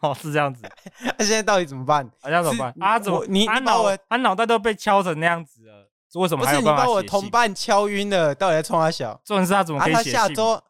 [0.00, 0.62] 哦，是这样子。
[1.16, 2.10] 他现在到底怎么办？
[2.20, 2.74] 他现在怎么办？
[2.82, 3.24] 啊，怎么？
[3.28, 5.88] 你他脑他脑袋都被敲成那样子了。
[6.14, 6.44] 为什么？
[6.44, 9.20] 不是你把我同伴敲晕了，到底在冲他笑？
[9.24, 10.12] 重点是他怎么可以写信？
[10.14, 10.62] 他下周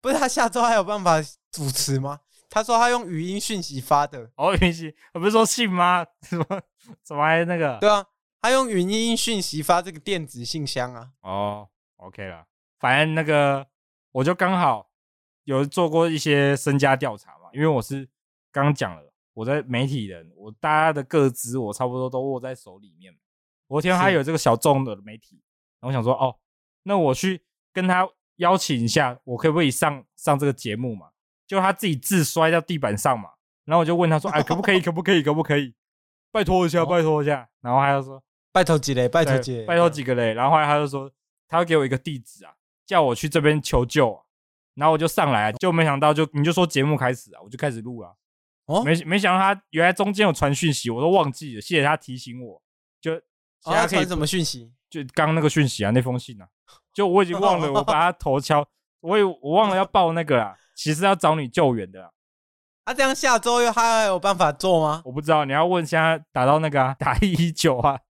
[0.00, 1.20] 不是他下周还有办法
[1.50, 2.20] 主持吗？
[2.48, 4.30] 他说他用语音讯息发的。
[4.36, 6.06] 哦，语音我不是说信吗？
[6.26, 6.44] 怎么
[7.02, 7.78] 怎么还那个？
[7.80, 8.04] 对啊，
[8.40, 11.10] 他用语音讯息发这个电子信箱啊。
[11.20, 12.46] 哦，OK 了，
[12.78, 13.66] 反正那个
[14.12, 14.90] 我就刚好
[15.44, 18.08] 有做过一些身家调查嘛，因为我是
[18.50, 23.14] 刚刚讲了，我在媒体人，我大家的个资我差不多都握在手里面。
[23.66, 25.42] 我听到他有这个小众的媒体，
[25.80, 26.36] 然后我想说，哦，
[26.82, 31.10] 那我去跟他邀请一下，我可不可以上上这个节目嘛？
[31.46, 33.30] 就他自己自摔到地板上嘛，
[33.64, 34.80] 然后我就问他说，哎，可不可以？
[34.80, 35.22] 可不可以？
[35.22, 35.74] 可不可以？
[36.32, 37.48] 拜托一下，拜托一下。
[37.60, 38.22] 然后他就说，
[38.52, 39.08] 拜托几嘞？
[39.08, 39.64] 拜托几？
[39.64, 40.32] 拜托几个嘞？
[40.34, 41.10] 然后后来他就说，
[41.48, 42.52] 他会给我一个地址啊，
[42.86, 44.22] 叫我去这边求救啊。
[44.74, 48.16] 然后我就上来，就没想到就你就说节目开始啊，我就开始录了。
[48.66, 52.62] 哦，没没想到他原来中间有传讯息，我都忘记了，谢谢他提醒我，
[53.00, 53.20] 就。
[53.62, 54.72] 现在传什么讯息？
[54.88, 56.48] 就刚那个讯息啊，那封信啊，
[56.94, 58.66] 就我已经忘了， 我把他头敲，
[59.00, 62.10] 我也我忘了要报那个啊，其实要找你救援的。
[62.84, 65.02] 啊，这样下周又还有办法做吗？
[65.04, 68.02] 我不知道，你要问现在打到那个啊，打一一九啊，就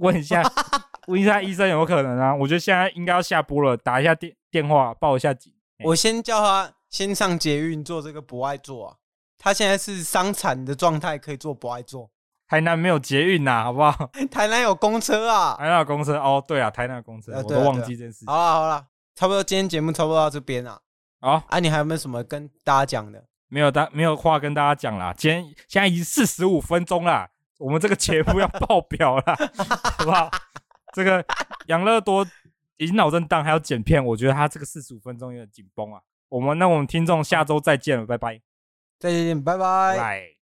[0.00, 0.42] 问一下，
[1.08, 2.34] 问一下医生有没有可能啊？
[2.34, 5.52] 我觉得现在应该要下播了，打一下电电话报一下警。
[5.84, 8.96] 我先叫他先上捷运做这个博爱座啊，
[9.38, 12.10] 他现在是伤残的状态，可以做博爱座。
[12.48, 14.10] 台南没有捷运呐，好不好？
[14.30, 16.42] 台南有公车啊， 台南有公车哦。
[16.46, 18.24] 对啊，台南有公车，我都忘记这件事。
[18.26, 20.80] 好了好了，差不多今天节目差不多到这边了。
[21.20, 23.24] 好，啊，你还有没有什么跟大家讲的？
[23.48, 25.14] 没有大没有话跟大家讲啦。
[25.16, 27.28] 今天现在已经四十五分钟了，
[27.58, 29.22] 我们这个节目要爆表了，
[29.98, 30.30] 好不好？
[30.94, 31.24] 这个
[31.66, 32.26] 养乐多
[32.76, 36.00] 已经脑震荡，还要剪片，我觉得他这个四十五分钟有点紧绷啊。
[36.28, 38.40] 我们那我们听众下周再见了，拜拜，
[38.98, 39.96] 再见，拜拜。
[39.96, 40.41] 拜。